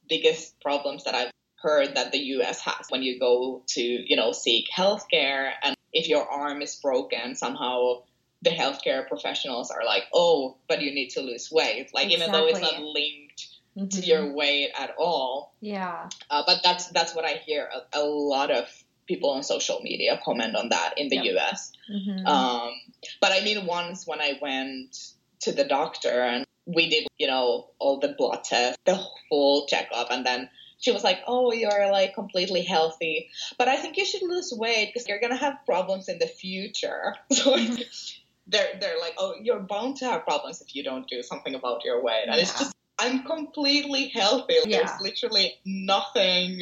biggest 0.08 0.60
problems 0.60 1.04
that 1.04 1.14
I've 1.14 1.30
heard 1.56 1.94
that 1.96 2.12
the 2.12 2.18
US 2.18 2.60
has 2.60 2.86
when 2.90 3.02
you 3.02 3.18
go 3.18 3.62
to, 3.68 3.80
you 3.82 4.16
know, 4.16 4.32
seek 4.32 4.66
healthcare 4.76 5.52
and 5.62 5.74
if 5.92 6.08
your 6.08 6.28
arm 6.28 6.60
is 6.60 6.74
broken, 6.82 7.36
somehow 7.36 8.02
the 8.42 8.50
healthcare 8.50 9.08
professionals 9.08 9.70
are 9.70 9.84
like, 9.86 10.02
oh, 10.12 10.56
but 10.68 10.82
you 10.82 10.92
need 10.92 11.10
to 11.10 11.20
lose 11.20 11.50
weight. 11.50 11.88
Like, 11.94 12.10
even 12.10 12.30
though 12.30 12.46
it's 12.46 12.60
not 12.60 12.82
linked 12.82 13.46
to 13.76 13.80
Mhm. 14.00 14.06
your 14.06 14.32
weight 14.34 14.70
at 14.78 14.94
all. 14.98 15.54
yeah. 15.60 16.08
Uh, 16.30 16.42
but 16.46 16.60
that's 16.62 16.88
that's 16.88 17.14
what 17.14 17.24
I 17.24 17.34
hear 17.46 17.68
a, 17.72 18.00
a 18.00 18.04
lot 18.04 18.50
of 18.50 18.68
people 19.06 19.30
on 19.30 19.42
social 19.42 19.80
media 19.82 20.20
comment 20.24 20.56
on 20.56 20.68
that 20.70 20.94
in 20.96 21.08
the 21.08 21.16
Yep. 21.16 21.36
US. 21.36 21.72
Mhm. 21.90 22.26
Um, 22.26 22.72
but 23.20 23.32
I 23.32 23.40
mean, 23.40 23.66
once 23.66 24.06
when 24.06 24.20
I 24.20 24.38
went 24.40 24.96
to 25.40 25.52
the 25.52 25.64
doctor 25.64 26.22
and 26.22 26.46
we 26.66 26.88
did, 26.88 27.06
you 27.18 27.26
know, 27.26 27.70
all 27.78 27.98
the 27.98 28.08
blood 28.08 28.44
tests, 28.44 28.78
the 28.86 28.98
full 29.28 29.66
checkup, 29.66 30.10
and 30.10 30.24
then 30.24 30.48
she 30.78 30.92
was 30.92 31.04
like, 31.04 31.20
"Oh, 31.26 31.52
you're 31.52 31.90
like 31.90 32.14
completely 32.14 32.62
healthy, 32.62 33.30
but 33.58 33.68
I 33.68 33.76
think 33.76 33.96
you 33.96 34.04
should 34.04 34.22
lose 34.22 34.52
weight 34.52 34.92
because 34.92 35.08
you're 35.08 35.20
gonna 35.20 35.36
have 35.36 35.58
problems 35.66 36.08
in 36.08 36.18
the 36.18 36.26
future." 36.26 37.14
So 37.32 37.56
they're 38.46 38.78
they're 38.80 38.98
like, 39.00 39.14
"Oh, 39.18 39.34
you're 39.40 39.60
bound 39.60 39.96
to 39.98 40.06
have 40.06 40.24
problems 40.24 40.60
if 40.60 40.74
you 40.74 40.82
don't 40.82 41.06
do 41.08 41.22
something 41.22 41.54
about 41.54 41.84
your 41.84 42.02
weight," 42.02 42.24
and 42.28 42.40
it's 42.40 42.58
just 42.58 42.74
I'm 42.98 43.24
completely 43.24 44.08
healthy. 44.08 44.54
Yeah. 44.64 44.78
There's 44.78 45.00
literally 45.00 45.54
nothing 45.64 46.60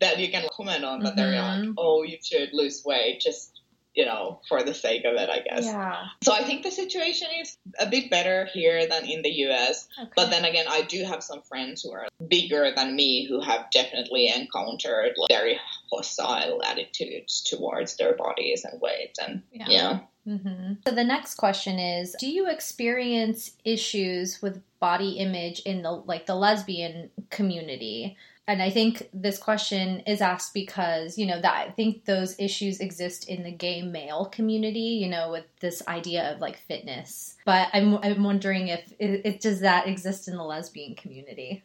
that 0.00 0.18
you 0.18 0.30
can 0.30 0.46
comment 0.56 0.84
on 0.84 1.00
that 1.04 1.16
they're 1.16 1.32
like, 1.40 1.60
Mhm. 1.60 1.74
"Oh, 1.76 2.02
you 2.02 2.18
should 2.22 2.50
lose 2.52 2.84
weight," 2.84 3.20
just 3.20 3.52
you 3.94 4.04
know, 4.04 4.40
for 4.48 4.62
the 4.62 4.74
sake 4.74 5.04
of 5.04 5.14
it, 5.16 5.28
I 5.28 5.40
guess. 5.40 5.64
yeah. 5.64 6.06
So 6.22 6.32
I 6.32 6.44
think 6.44 6.62
the 6.62 6.70
situation 6.70 7.26
is 7.40 7.56
a 7.80 7.86
bit 7.86 8.10
better 8.10 8.44
here 8.54 8.86
than 8.86 9.04
in 9.10 9.22
the 9.22 9.30
US. 9.48 9.88
Okay. 10.00 10.10
But 10.14 10.30
then 10.30 10.44
again, 10.44 10.66
I 10.68 10.82
do 10.82 11.02
have 11.02 11.20
some 11.20 11.42
friends 11.42 11.82
who 11.82 11.90
are 11.90 12.06
bigger 12.28 12.70
than 12.76 12.94
me 12.94 13.26
who 13.26 13.40
have 13.40 13.66
definitely 13.72 14.28
encountered 14.28 15.14
like, 15.16 15.30
very 15.30 15.58
hostile 15.90 16.62
attitudes 16.62 17.42
towards 17.42 17.96
their 17.96 18.14
bodies 18.14 18.64
and 18.64 18.80
weight. 18.80 19.16
And 19.20 19.42
Yeah. 19.52 19.66
yeah. 19.68 19.98
hmm 20.24 20.74
So 20.86 20.94
the 20.94 21.02
next 21.02 21.34
question 21.34 21.80
is: 21.80 22.14
Do 22.20 22.30
you 22.30 22.48
experience 22.48 23.56
issues 23.64 24.40
with 24.40 24.62
body 24.78 25.12
image 25.18 25.58
in 25.60 25.82
the 25.82 25.90
like 25.90 26.26
the 26.26 26.36
lesbian 26.36 27.10
community? 27.30 28.16
And 28.48 28.62
I 28.62 28.70
think 28.70 29.10
this 29.12 29.38
question 29.38 30.00
is 30.00 30.22
asked 30.22 30.54
because 30.54 31.18
you 31.18 31.26
know 31.26 31.40
that 31.40 31.54
I 31.54 31.70
think 31.70 32.06
those 32.06 32.34
issues 32.40 32.80
exist 32.80 33.28
in 33.28 33.44
the 33.44 33.52
gay 33.52 33.82
male 33.82 34.24
community. 34.24 34.98
You 35.02 35.08
know, 35.08 35.30
with 35.30 35.44
this 35.60 35.86
idea 35.86 36.32
of 36.32 36.40
like 36.40 36.56
fitness. 36.56 37.36
But 37.44 37.68
I'm 37.74 37.98
I'm 37.98 38.24
wondering 38.24 38.68
if 38.68 38.90
it, 38.98 39.20
it 39.24 39.40
does 39.40 39.60
that 39.60 39.86
exist 39.86 40.28
in 40.28 40.36
the 40.36 40.44
lesbian 40.44 40.96
community? 40.96 41.62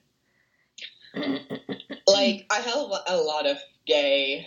Like, 2.06 2.46
I 2.52 2.60
have 2.60 2.92
a 3.08 3.18
lot 3.18 3.46
of 3.46 3.58
gay, 3.86 4.46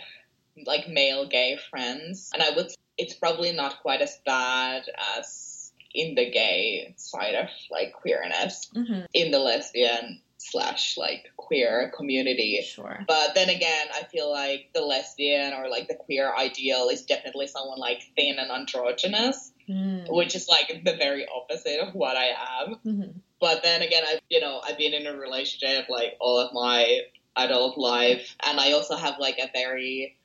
like 0.65 0.87
male 0.87 1.27
gay 1.27 1.57
friends. 1.69 2.29
And 2.33 2.43
I 2.43 2.51
would, 2.51 2.67
it's 2.97 3.13
probably 3.13 3.51
not 3.51 3.81
quite 3.81 4.01
as 4.01 4.19
bad 4.25 4.83
as 5.17 5.71
in 5.93 6.15
the 6.15 6.29
gay 6.29 6.93
side 6.97 7.35
of 7.35 7.47
like 7.71 7.93
queerness. 7.93 8.69
hmm 8.73 9.01
in 9.13 9.31
the 9.31 9.39
lesbian 9.39 10.21
slash 10.51 10.97
like 10.97 11.25
queer 11.37 11.91
community. 11.95 12.61
Sure. 12.65 13.03
But 13.07 13.35
then 13.35 13.49
again, 13.49 13.87
I 13.93 14.03
feel 14.05 14.31
like 14.31 14.69
the 14.73 14.81
lesbian 14.81 15.53
or 15.53 15.69
like 15.69 15.87
the 15.87 15.95
queer 15.95 16.33
ideal 16.37 16.89
is 16.89 17.03
definitely 17.03 17.47
someone 17.47 17.79
like 17.79 18.01
thin 18.15 18.37
and 18.39 18.51
androgynous, 18.51 19.51
Mm. 19.69 20.09
which 20.09 20.33
is 20.33 20.47
like 20.47 20.81
the 20.85 20.95
very 20.95 21.25
opposite 21.27 21.81
of 21.81 21.93
what 21.93 22.15
I 22.15 22.27
am. 22.61 22.75
Mhm. 22.85 23.13
But 23.41 23.63
then 23.63 23.81
again, 23.81 24.03
I've 24.07 24.21
you 24.29 24.39
know 24.39 24.61
I've 24.63 24.77
been 24.77 24.93
in 24.93 25.05
a 25.07 25.13
relationship 25.17 25.89
like 25.89 26.15
all 26.21 26.39
of 26.39 26.53
my 26.53 27.01
adult 27.35 27.77
life, 27.77 28.35
and 28.41 28.59
I 28.61 28.71
also 28.71 28.95
have 28.95 29.19
like 29.19 29.37
a 29.39 29.49
very 29.53 30.15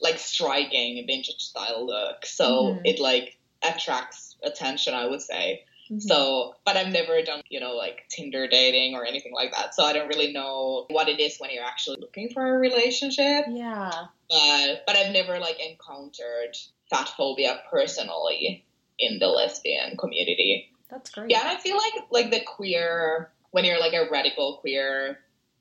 like 0.00 0.18
striking 0.18 1.04
vintage 1.06 1.40
style 1.40 1.86
look, 1.86 2.26
so 2.26 2.46
Mhm. 2.74 2.80
it 2.84 2.98
like 3.00 3.38
attracts 3.62 4.36
attention. 4.42 4.94
I 4.94 5.06
would 5.06 5.22
say. 5.22 5.64
Mhm. 5.90 6.02
So, 6.02 6.54
but 6.64 6.76
I've 6.76 6.92
never 6.92 7.22
done, 7.22 7.42
you 7.48 7.60
know, 7.60 7.74
like 7.74 8.04
Tinder 8.08 8.46
dating 8.48 8.94
or 8.94 9.04
anything 9.04 9.32
like 9.32 9.52
that. 9.52 9.74
So 9.74 9.84
I 9.84 9.92
don't 9.92 10.08
really 10.08 10.32
know 10.32 10.86
what 10.90 11.08
it 11.08 11.20
is 11.20 11.38
when 11.38 11.50
you're 11.50 11.64
actually 11.64 11.98
looking 12.00 12.30
for 12.30 12.56
a 12.56 12.58
relationship. 12.58 13.46
yeah. 13.48 14.06
But, 14.30 14.82
but 14.86 14.96
I've 14.96 15.12
never 15.12 15.38
like 15.38 15.58
encountered 15.58 16.56
fat 16.90 17.08
phobia 17.16 17.60
personally 17.70 18.66
in 18.98 19.18
the 19.18 19.26
lesbian 19.28 19.96
community. 19.96 20.70
That's 20.90 21.10
great. 21.10 21.30
Yeah, 21.30 21.40
and 21.40 21.48
I 21.48 21.56
feel 21.56 21.76
like 21.76 21.94
like 22.10 22.30
the 22.30 22.40
queer 22.40 23.30
when 23.50 23.64
you're 23.64 23.80
like 23.80 23.94
a 23.94 24.08
radical 24.10 24.58
queer, 24.60 25.18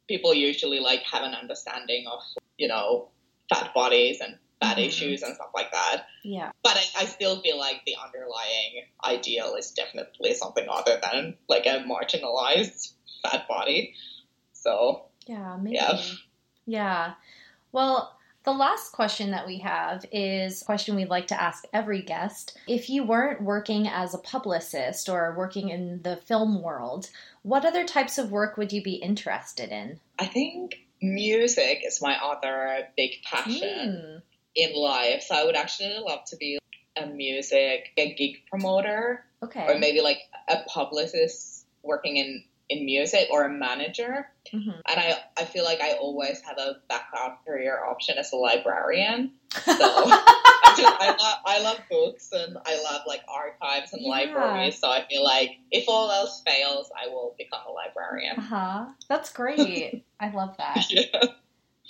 people 0.08 0.34
usually 0.34 0.80
like 0.80 1.02
have 1.04 1.24
an 1.24 1.34
understanding 1.34 2.06
of, 2.08 2.20
you 2.58 2.68
know, 2.68 3.10
fat 3.50 3.74
bodies 3.74 4.20
and 4.22 4.38
fat 4.62 4.78
Mhm. 4.78 4.88
issues 4.88 5.22
and 5.22 5.36
stuff 5.36 5.52
like 5.54 5.72
that. 5.72 6.06
Yeah. 6.24 6.52
But 6.64 6.78
I, 6.78 7.02
I 7.02 7.06
still 7.06 7.40
feel 7.42 7.58
like 7.58 7.82
the 7.86 7.96
underlying 8.04 8.86
ideal 9.06 9.56
is 9.56 9.72
definitely 9.72 10.34
something 10.34 10.68
other 10.70 11.00
than 11.02 11.38
like 11.48 11.66
a 11.66 11.84
marginalized 11.88 12.94
fat 13.24 13.48
body. 13.48 13.94
So 14.54 15.06
Yeah, 15.28 15.58
maybe. 15.62 15.76
Yeah. 15.76 16.02
Yeah. 16.66 17.14
Well, 17.72 18.14
the 18.44 18.52
last 18.54 18.94
question 18.94 19.32
that 19.32 19.46
we 19.46 19.60
have 19.60 20.06
is 20.12 20.62
a 20.62 20.66
question 20.66 20.96
we'd 20.96 21.10
like 21.10 21.28
to 21.28 21.42
ask 21.42 21.66
every 21.74 22.02
guest. 22.02 22.58
If 22.66 22.90
you 22.90 23.04
weren't 23.04 23.42
working 23.42 23.88
as 23.88 24.14
a 24.14 24.18
publicist 24.20 25.10
or 25.10 25.36
working 25.38 25.70
in 25.70 26.02
the 26.02 26.16
film 26.16 26.62
world, 26.62 27.10
what 27.44 27.66
other 27.66 27.84
types 27.86 28.18
of 28.18 28.32
work 28.32 28.58
would 28.58 28.72
you 28.72 28.82
be 28.82 28.96
interested 28.96 29.70
in? 29.70 30.00
I 30.18 30.26
think 30.28 30.76
music 31.02 31.82
is 31.86 32.02
my 32.02 32.18
other 32.24 32.88
big 32.98 33.22
passion 33.24 33.92
Hmm. 34.14 34.18
In 34.56 34.76
life. 34.76 35.24
So 35.28 35.36
I 35.36 35.44
would 35.46 35.56
actually 35.56 35.96
love 36.00 36.24
to 36.28 36.36
be 36.38 36.58
a 36.96 37.06
music, 37.06 37.92
a 37.98 38.14
gig 38.14 38.38
promoter, 38.50 39.24
Okay. 39.44 39.66
or 39.68 39.78
maybe 39.78 40.02
like 40.02 40.20
a 40.50 40.58
publicist 40.68 41.66
working 41.84 42.18
in, 42.18 42.44
in 42.70 42.86
music 42.86 43.28
or 43.32 43.44
a 43.46 43.50
manager. 43.50 44.28
Mhm. 44.52 44.74
And 44.88 45.00
I, 45.00 45.20
I 45.38 45.46
feel 45.46 45.64
like 45.64 45.80
I 45.82 45.94
always 45.94 46.42
have 46.42 46.58
a 46.58 46.78
backup 46.90 47.46
career 47.46 47.84
option 47.84 48.18
as 48.18 48.32
a 48.34 48.36
librarian. 48.36 49.32
So 49.52 49.74
I, 49.74 50.74
just, 50.76 51.02
I, 51.02 51.16
love, 51.20 51.38
I 51.46 51.60
love 51.62 51.80
books 51.90 52.32
and 52.32 52.58
I 52.66 52.82
love 52.82 53.02
like 53.08 53.22
archives 53.28 53.94
and 53.94 54.02
Yeah. 54.02 54.10
libraries. 54.10 54.80
So 54.80 54.90
I 54.90 55.06
feel 55.08 55.24
like 55.24 55.52
if 55.72 55.86
all 55.88 56.10
else 56.12 56.42
fails, 56.46 56.90
I 57.00 57.08
will 57.10 57.36
become 57.38 57.62
a 57.68 57.72
librarian. 57.72 58.38
Uh-huh. 58.40 58.86
That's 59.08 59.32
great. 59.32 60.04
I 60.20 60.32
love 60.32 60.56
that. 60.58 60.86
Yeah. 60.90 61.26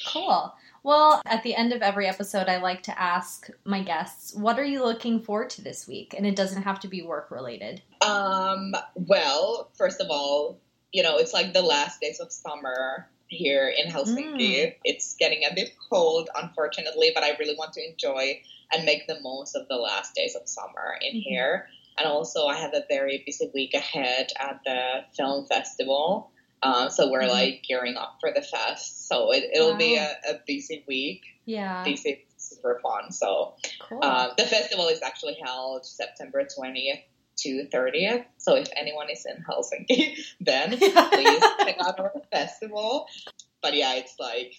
Cool. 0.07 0.53
Well, 0.83 1.21
at 1.25 1.43
the 1.43 1.55
end 1.55 1.73
of 1.73 1.81
every 1.81 2.07
episode, 2.07 2.47
I 2.47 2.57
like 2.61 2.83
to 2.83 2.99
ask 3.01 3.49
my 3.65 3.81
guests, 3.81 4.35
what 4.35 4.57
are 4.59 4.65
you 4.65 4.83
looking 4.83 5.21
forward 5.21 5.49
to 5.51 5.61
this 5.61 5.87
week? 5.87 6.13
And 6.17 6.25
it 6.25 6.35
doesn't 6.35 6.63
have 6.63 6.79
to 6.81 6.87
be 6.87 7.01
work 7.01 7.29
related. 7.31 7.81
Um, 8.01 8.73
well, 8.95 9.69
first 9.77 9.99
of 10.01 10.07
all, 10.09 10.59
you 10.91 11.03
know, 11.03 11.17
it's 11.17 11.33
like 11.33 11.53
the 11.53 11.61
last 11.61 11.99
days 11.99 12.19
of 12.19 12.31
summer 12.31 13.09
here 13.27 13.67
in 13.67 13.91
Helsinki. 13.91 14.75
It's 14.83 15.15
getting 15.15 15.43
a 15.49 15.53
bit 15.53 15.71
cold, 15.89 16.29
unfortunately, 16.35 17.11
but 17.13 17.23
I 17.23 17.35
really 17.37 17.55
want 17.57 17.73
to 17.73 17.85
enjoy 17.85 18.41
and 18.73 18.85
make 18.85 19.07
the 19.07 19.19
most 19.21 19.55
of 19.55 19.67
the 19.67 19.75
last 19.75 20.15
days 20.15 20.35
of 20.35 20.47
summer 20.47 20.97
in 21.01 21.17
Mhm. 21.17 21.23
here. 21.23 21.69
And 21.97 22.07
also, 22.07 22.45
I 22.45 22.55
have 22.57 22.73
a 22.73 22.85
very 22.87 23.23
busy 23.25 23.49
week 23.53 23.73
ahead 23.73 24.31
at 24.39 24.61
the 24.63 25.05
film 25.15 25.47
festival. 25.47 26.31
Um, 26.63 26.89
so 26.89 27.09
we're 27.11 27.21
Mhm. 27.21 27.29
like 27.29 27.63
gearing 27.67 27.97
up 27.97 28.17
for 28.19 28.31
the 28.33 28.41
fest. 28.41 29.07
So 29.07 29.31
it, 29.31 29.45
it'll 29.53 29.75
be 29.77 29.95
a, 29.95 30.11
a 30.29 30.39
busy 30.47 30.83
week, 30.87 31.21
Yeah. 31.45 31.83
busy, 31.83 32.25
super 32.37 32.79
fun. 32.81 33.11
So 33.11 33.55
Cool. 33.79 33.99
uh, 34.03 34.33
the 34.37 34.45
festival 34.45 34.87
is 34.87 35.01
actually 35.01 35.37
held 35.43 35.85
September 35.85 36.43
20th 36.45 37.03
to 37.37 37.67
30th. 37.71 38.25
So 38.39 38.55
if 38.55 38.67
anyone 38.75 39.09
is 39.11 39.25
in 39.25 39.43
Helsinki, 39.43 40.17
then 40.41 40.71
please 40.79 41.43
check 41.63 41.77
out 41.79 41.99
our 41.99 42.13
festival. 42.31 43.07
But 43.61 43.75
yeah, 43.75 43.93
it's 43.95 44.15
like, 44.19 44.53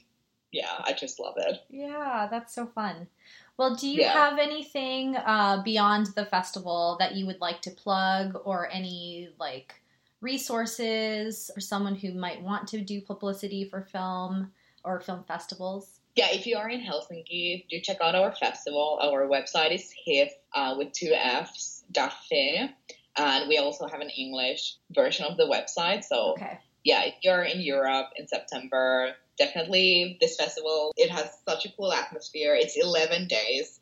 yeah, 0.53 0.71
I 0.85 0.93
just 0.93 1.19
love 1.19 1.35
it. 1.39 1.59
Yeah, 1.69 2.29
that's 2.31 2.55
so 2.55 2.67
fun. 2.67 3.09
Well, 3.57 3.75
do 3.75 3.89
you 3.89 4.03
Yeah. 4.03 4.13
have 4.13 4.39
anything 4.39 5.17
uh, 5.17 5.63
beyond 5.65 6.07
the 6.15 6.25
festival 6.25 6.97
that 7.01 7.17
you 7.17 7.27
would 7.27 7.41
like 7.41 7.61
to 7.63 7.71
plug 7.73 8.41
or 8.45 8.71
any 8.71 9.31
like 9.41 9.75
resources 10.21 11.51
for 11.55 11.61
someone 11.61 11.95
who 11.95 12.13
might 12.15 12.43
want 12.43 12.69
to 12.69 12.81
do 12.81 13.01
publicity 13.01 13.65
for 13.65 13.83
film 13.83 14.53
or 14.85 15.01
film 15.01 15.25
festivals? 15.25 16.01
Yeah, 16.17 16.29
if 16.33 16.47
you 16.47 16.57
are 16.57 16.69
in 16.69 16.81
Helsinki, 16.81 17.67
do 17.69 17.81
check 17.81 17.99
out 18.01 18.15
our 18.15 18.35
festival. 18.35 18.99
Our 19.03 19.29
website 19.29 19.73
is 19.73 19.93
HIF 20.05 20.33
uh, 20.55 20.75
with 20.77 20.93
two 20.93 21.13
F's, 21.15 21.85
Dafe. 21.93 22.71
And 23.17 23.49
we 23.49 23.59
also 23.59 23.87
have 23.87 24.01
an 24.01 24.11
English 24.11 24.77
version 24.91 25.27
of 25.27 25.37
the 25.37 25.45
website. 25.45 26.05
So 26.05 26.33
Okay. 26.33 26.59
yeah, 26.85 27.05
if 27.05 27.15
you're 27.23 27.43
in 27.43 27.61
Europe 27.61 28.09
in 28.17 28.27
September, 28.27 29.15
definitely 29.37 30.19
this 30.21 30.37
festival. 30.37 30.93
It 30.97 31.11
has 31.11 31.31
such 31.49 31.67
a 31.67 31.73
cool 31.77 31.93
atmosphere. 31.93 32.55
It's 32.57 32.77
11 32.77 33.29
days. 33.29 33.81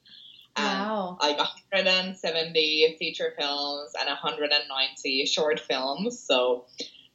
Wow. 0.64 1.18
Like 1.20 1.38
170 1.38 2.96
feature 2.98 3.32
films 3.38 3.92
and 3.98 4.08
190 4.08 5.26
short 5.26 5.60
films. 5.60 6.20
So 6.20 6.66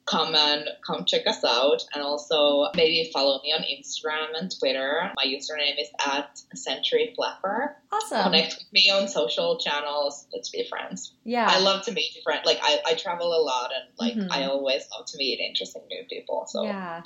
come 0.06 0.34
and 0.36 0.67
come 0.86 1.06
check 1.06 1.27
us 1.27 1.43
out 1.43 1.84
and 1.93 2.04
also 2.04 2.67
maybe 2.75 3.10
follow 3.13 3.39
me 3.43 3.54
on 3.54 3.62
Instagram 3.63 4.38
and 4.38 4.51
Twitter. 4.60 5.12
My 5.15 5.25
username 5.25 5.80
is 5.80 5.89
at 6.06 6.39
Century 6.56 7.13
Flapper. 7.15 7.77
Awesome. 7.91 8.23
Connect 8.23 8.56
with 8.58 8.73
me 8.73 8.89
on 8.89 9.08
social 9.08 9.60
channels. 9.60 10.27
Let's 10.34 10.49
be 10.49 10.67
friends. 10.67 11.13
Yeah. 11.23 11.47
I 11.49 11.60
love 11.60 11.86
to 11.86 11.91
meet 11.91 12.12
friends. 12.23 12.45
Like 12.45 12.60
I, 12.62 12.80
I 12.86 12.93
travel 12.95 13.27
a 13.34 13.41
lot 13.41 13.71
and 13.73 13.86
like 13.99 14.15
Mhm. 14.15 14.27
I 14.32 14.45
always 14.45 14.84
love 14.95 15.06
to 15.08 15.17
meet 15.17 15.39
interesting 15.39 15.84
new 15.89 16.04
people. 16.10 16.45
So 16.47 16.63
Yeah. 16.63 17.01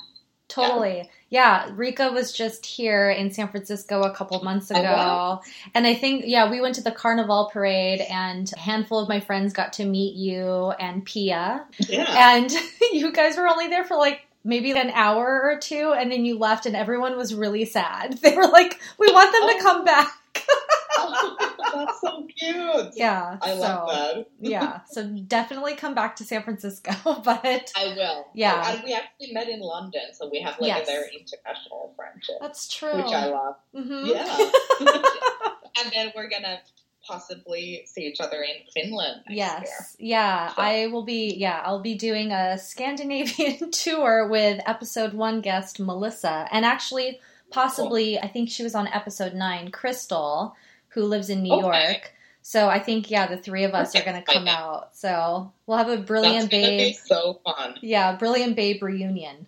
Totally. 0.48 1.10
Yeah. 1.28 1.68
Rika 1.74 2.10
was 2.12 2.32
just 2.32 2.64
here 2.64 3.10
in 3.10 3.30
San 3.32 3.48
Francisco 3.48 4.02
a 4.02 4.14
couple 4.14 4.42
months 4.44 4.70
Oh, 4.70 4.76
ago. 4.78 4.84
wow. 4.92 5.40
And 5.74 5.86
I 5.86 5.94
think, 5.94 6.24
yeah, 6.26 6.48
we 6.50 6.60
went 6.60 6.76
to 6.76 6.82
the 6.82 6.92
carnival 6.92 7.50
parade 7.52 8.00
and 8.00 8.50
a 8.54 8.58
handful 8.58 9.00
of 9.00 9.08
my 9.08 9.18
friends 9.20 9.52
got 9.52 9.72
to 9.74 9.84
meet 9.84 10.14
you 10.14 10.70
and 10.78 11.04
Pia. 11.04 11.66
yeah. 11.88 12.36
And 12.36 12.52
you 12.92 13.10
guys 13.12 13.36
were 13.36 13.48
only 13.48 13.66
there 13.68 13.84
for 13.84 13.96
like 13.96 14.20
maybe 14.44 14.70
an 14.70 14.90
hour 14.90 15.42
or 15.42 15.58
two 15.58 15.92
and 15.98 16.12
then 16.12 16.24
you 16.24 16.38
left 16.38 16.66
and 16.66 16.76
everyone 16.76 17.16
was 17.16 17.34
really 17.34 17.64
sad. 17.64 18.16
They 18.22 18.36
were 18.36 18.46
like, 18.46 18.80
we 18.98 19.10
want 19.12 19.32
them 19.32 19.48
to 19.48 19.56
Oh. 19.58 19.62
come 19.62 19.84
back. 19.84 20.12
That's 21.76 22.00
so 22.00 22.26
cute. 22.38 22.92
Yeah. 22.94 23.38
I 23.42 23.54
so, 23.54 23.60
love 23.60 23.88
that. 23.88 24.26
yeah. 24.40 24.80
So 24.90 25.04
definitely 25.26 25.74
come 25.74 25.94
back 25.94 26.16
to 26.16 26.24
San 26.24 26.42
Francisco. 26.42 26.92
But 27.24 27.72
I 27.76 27.86
will. 27.96 28.26
Yeah. 28.34 28.72
And 28.72 28.82
we 28.84 28.94
actually 28.94 29.32
met 29.32 29.48
in 29.48 29.60
London, 29.60 30.02
so 30.12 30.28
we 30.30 30.40
have 30.40 30.54
like 30.60 30.68
Yes. 30.68 30.88
a 30.88 30.92
very 30.92 31.08
international 31.20 31.92
friendship, 31.96 32.36
that's 32.40 32.68
true. 32.68 32.96
which 32.96 33.12
I 33.12 33.26
love. 33.26 33.56
Mhm. 33.74 34.06
Yeah. 34.06 34.50
and 35.82 35.92
then 35.92 36.12
we're 36.16 36.28
gonna 36.28 36.60
possibly 37.06 37.84
see 37.86 38.02
each 38.02 38.20
other 38.20 38.42
in 38.42 38.56
Finland 38.74 39.22
next 39.28 39.30
year. 39.36 39.46
Yes. 39.64 39.96
Yeah. 39.98 40.48
So- 40.48 40.54
I 40.62 40.86
will 40.88 41.04
be, 41.04 41.34
yeah, 41.36 41.62
I'll 41.64 41.80
be 41.80 41.94
doing 41.94 42.32
a 42.32 42.58
Scandinavian 42.58 43.70
tour 43.84 44.28
with 44.28 44.60
episode 44.66 45.14
one 45.14 45.40
guest 45.40 45.78
Melissa. 45.78 46.48
And 46.50 46.64
actually, 46.64 47.20
possibly, 47.50 48.18
I 48.18 48.26
think 48.26 48.50
she 48.50 48.64
was 48.64 48.74
on 48.74 48.88
episode 48.88 49.34
nine, 49.34 49.70
Crystal, 49.70 50.56
who 50.96 51.04
lives 51.04 51.28
in 51.30 51.42
New 51.42 51.52
Okay. 51.52 51.62
York. 51.62 52.12
So 52.40 52.68
I 52.68 52.78
think, 52.78 53.10
yeah, 53.10 53.26
the 53.26 53.36
three 53.36 53.64
of 53.64 53.74
us 53.74 53.94
are 53.94 54.02
going 54.02 54.16
to 54.16 54.32
come 54.32 54.48
out. 54.48 54.96
So 54.96 55.52
we'll 55.66 55.78
have 55.78 55.88
a 55.88 55.98
brilliant 55.98 56.50
That's 56.50 56.62
babe. 56.62 56.78
be 56.78 56.92
so 56.94 57.40
fun. 57.44 57.74
Yeah, 57.82 58.16
brilliant 58.16 58.56
babe 58.56 58.82
reunion. 58.82 59.46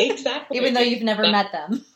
Exactly. 0.00 0.56
Even 0.58 0.74
though 0.74 0.80
you've 0.80 1.02
never 1.02 1.22
met 1.22 1.52
them. 1.52 1.84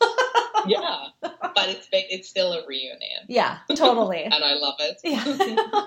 Yeah, 0.65 1.05
but 1.21 1.69
it's 1.69 1.87
it's 1.91 2.27
still 2.27 2.51
a 2.51 2.65
reunion, 2.67 3.23
yeah, 3.27 3.59
totally. 3.73 4.23
and 4.25 4.33
I 4.33 4.55
love 4.55 4.75
it. 4.79 4.97
Yeah. 5.01 5.85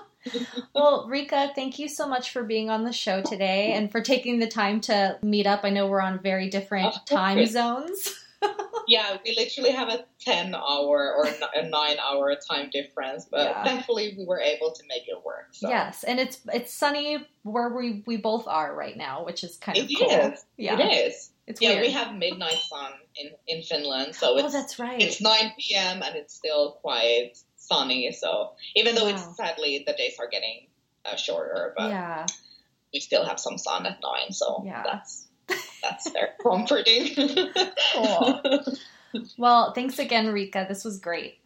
well, 0.75 1.07
Rika, 1.07 1.51
thank 1.55 1.79
you 1.79 1.87
so 1.87 2.09
much 2.09 2.31
for 2.31 2.45
being 2.45 2.71
on 2.71 2.85
the 2.85 2.93
show 2.93 3.21
today 3.21 3.73
and 3.73 3.93
for 3.93 4.01
taking 4.01 4.39
the 4.39 4.47
time 4.47 4.81
to 4.83 5.19
meet 5.23 5.47
up. 5.47 5.65
I 5.65 5.71
know 5.71 5.87
we're 5.87 6.01
on 6.01 6.21
very 6.21 6.49
different 6.49 6.87
oh, 6.95 6.97
Of 6.97 7.05
time 7.05 7.45
zones. 7.47 8.15
yeah, 8.89 9.17
we 9.25 9.35
literally 9.37 9.71
have 9.73 9.89
a 9.89 10.05
ten 10.21 10.55
hour 10.55 11.15
or 11.17 11.27
a 11.55 11.69
nine 11.69 11.97
hour 11.99 12.35
time 12.51 12.71
difference, 12.71 13.27
but 13.31 13.41
Yeah. 13.45 13.65
thankfully 13.65 14.15
we 14.17 14.25
were 14.25 14.41
able 14.41 14.73
to 14.73 14.83
make 14.89 15.03
it 15.09 15.25
work. 15.25 15.49
So. 15.53 15.69
Yes, 15.69 16.05
and 16.05 16.19
it's 16.19 16.41
it's 16.53 16.73
sunny 16.73 17.27
where 17.43 17.69
we 17.69 18.03
we 18.07 18.17
both 18.17 18.47
are 18.47 18.75
right 18.75 18.97
now, 18.97 19.25
which 19.25 19.45
is 19.45 19.57
kind 19.57 19.79
of 19.79 19.91
It 19.91 19.99
cool. 19.99 20.33
is. 20.33 20.45
Yeah, 20.57 20.79
It 20.79 21.07
is. 21.09 21.31
it's 21.47 21.61
Yeah, 21.61 21.71
weird. 21.71 21.83
we 21.83 21.91
have 21.93 22.15
midnight 22.15 22.59
sun 22.69 22.93
in, 23.17 23.31
in 23.47 23.63
Finland, 23.63 24.15
so 24.15 24.35
oh, 24.35 24.39
it's 24.39 24.53
that's 24.55 24.79
right. 24.79 25.01
it's 25.01 25.21
9 25.21 25.53
p.m. 25.59 26.03
and 26.03 26.17
it's 26.17 26.35
still 26.35 26.79
quite 26.81 27.33
sunny. 27.57 28.11
So 28.13 28.53
even 28.77 28.95
though 28.95 29.05
Wow. 29.05 29.11
it's 29.11 29.37
sadly 29.37 29.85
the 29.87 29.93
days 29.93 30.17
are 30.19 30.29
getting 30.29 30.67
uh, 31.05 31.17
shorter, 31.17 31.75
but 31.77 31.91
yeah, 31.91 32.27
we 32.93 33.01
still 33.01 33.25
have 33.25 33.39
some 33.39 33.59
sun 33.59 33.87
at 33.87 33.99
nine. 34.03 34.33
So 34.33 34.63
Yeah. 34.65 34.83
that's 34.85 35.27
that's 35.83 36.11
very 36.11 36.31
comforting. 36.43 37.15
Cool. 37.95 38.65
Well, 39.37 39.73
thanks 39.73 39.99
again, 39.99 40.33
Rika. 40.33 40.67
This 40.69 40.85
was 40.85 41.01
great. 41.01 41.41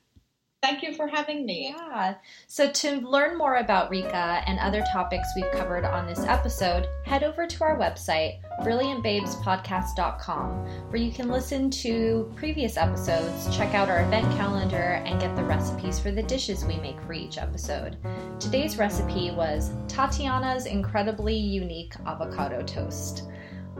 Thank 0.64 0.82
you 0.82 0.94
for 0.94 1.06
having 1.06 1.44
me. 1.44 1.74
Yeah. 1.76 2.14
So 2.46 2.70
to 2.70 3.06
learn 3.06 3.36
more 3.36 3.56
about 3.56 3.90
Rika 3.90 4.42
and 4.46 4.58
other 4.58 4.82
topics 4.90 5.28
we've 5.36 5.50
covered 5.52 5.84
on 5.84 6.06
this 6.06 6.24
episode, 6.24 6.86
head 7.04 7.22
over 7.22 7.46
to 7.46 7.64
our 7.64 7.78
website, 7.78 8.40
brilliantbabespodcast.com, 8.62 10.50
where 10.88 10.96
you 10.96 11.12
can 11.12 11.28
listen 11.28 11.68
to 11.68 12.32
previous 12.34 12.78
episodes, 12.78 13.54
check 13.54 13.74
out 13.74 13.90
our 13.90 14.04
event 14.04 14.24
calendar, 14.38 15.02
and 15.04 15.20
get 15.20 15.36
the 15.36 15.44
recipes 15.44 16.00
for 16.00 16.10
the 16.10 16.22
dishes 16.22 16.64
we 16.64 16.78
make 16.78 16.98
for 17.02 17.12
each 17.12 17.36
episode. 17.36 17.98
Today's 18.40 18.78
recipe 18.78 19.32
was 19.32 19.70
Tatiana's 19.86 20.64
incredibly 20.64 21.36
unique 21.36 21.92
avocado 22.06 22.62
toast. 22.62 23.24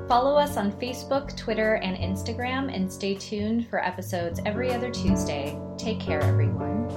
Follow 0.08 0.36
us 0.36 0.56
on 0.56 0.72
Facebook, 0.72 1.36
Twitter, 1.36 1.74
and 1.76 1.96
Instagram, 1.96 2.74
and 2.74 2.92
stay 2.92 3.14
tuned 3.14 3.68
for 3.68 3.82
episodes 3.82 4.40
every 4.44 4.72
other 4.72 4.90
Tuesday. 4.90 5.58
Take 5.78 6.00
care, 6.00 6.20
everyone. 6.20 6.88